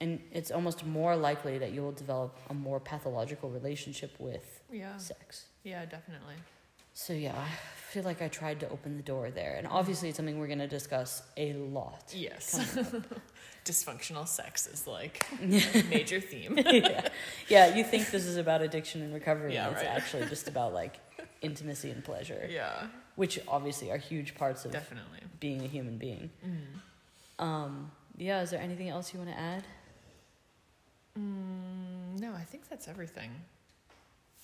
And 0.00 0.20
it's 0.32 0.50
almost 0.50 0.84
more 0.84 1.16
likely 1.16 1.56
that 1.58 1.72
you 1.72 1.80
will 1.82 1.92
develop 1.92 2.36
a 2.50 2.54
more 2.54 2.78
pathological 2.80 3.48
relationship 3.50 4.14
with 4.18 4.60
yeah. 4.72 4.96
sex. 4.96 5.46
Yeah 5.64 5.84
definitely. 5.84 6.34
So 6.94 7.12
yeah 7.12 7.46
feel 7.96 8.04
like 8.04 8.20
i 8.20 8.28
tried 8.28 8.60
to 8.60 8.68
open 8.68 8.98
the 8.98 9.02
door 9.02 9.30
there 9.30 9.54
and 9.56 9.66
obviously 9.66 10.08
it's 10.10 10.18
something 10.18 10.38
we're 10.38 10.46
going 10.54 10.58
to 10.58 10.66
discuss 10.68 11.22
a 11.38 11.54
lot 11.54 12.04
yes 12.14 12.76
dysfunctional 13.64 14.28
sex 14.28 14.66
is 14.66 14.86
like 14.86 15.24
major 15.88 16.20
theme 16.20 16.58
yeah. 16.66 17.08
yeah, 17.48 17.74
you 17.74 17.82
think 17.82 18.10
this 18.10 18.26
is 18.26 18.36
about 18.36 18.60
addiction 18.60 19.00
and 19.00 19.14
recovery, 19.14 19.54
Yeah, 19.54 19.68
and 19.68 19.74
it's 19.76 19.84
right. 19.84 19.96
actually 19.96 20.26
just 20.26 20.46
about 20.46 20.74
like 20.74 20.94
intimacy 21.40 21.90
and 21.90 22.04
pleasure, 22.04 22.46
yeah 22.50 22.86
which 23.14 23.40
obviously 23.48 23.90
are 23.90 23.96
huge 23.96 24.34
parts 24.34 24.66
of 24.66 24.72
definitely 24.72 25.20
being 25.40 25.62
a 25.64 25.66
human 25.76 25.96
being. 25.96 26.28
mm. 26.46 27.42
Um, 27.42 27.90
yeah, 28.18 28.42
is 28.42 28.50
there 28.50 28.60
anything 28.60 28.88
else 28.90 29.12
you 29.14 29.18
want 29.20 29.30
to 29.32 29.38
add? 29.38 29.64
Mm, 31.18 32.20
no 32.20 32.34
i 32.34 32.44
think 32.50 32.68
that's 32.68 32.88
everything 32.88 33.30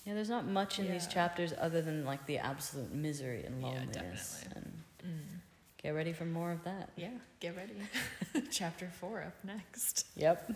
Yeah, 0.04 0.14
there's 0.14 0.28
not 0.30 0.46
much 0.46 0.78
in 0.80 0.90
these 0.90 1.06
chapters 1.06 1.52
other 1.60 1.80
than 1.80 2.04
like 2.04 2.26
the 2.26 2.38
absolute 2.38 2.92
misery 2.92 3.44
and 3.44 3.60
Yeah, 3.60 3.66
loneliness. 3.68 4.42
definitely. 4.44 4.72
and 5.04 5.12
mm. 5.12 5.38
get 5.82 5.90
ready 5.90 6.12
for 6.12 6.24
more 6.24 6.50
of 6.52 6.64
that. 6.64 6.90
yeah 6.96 7.08
get 7.40 7.56
ready 7.56 7.74
chapter 8.50 8.90
four 9.00 9.22
up 9.22 9.34
next 9.44 10.06
Yep. 10.16 10.50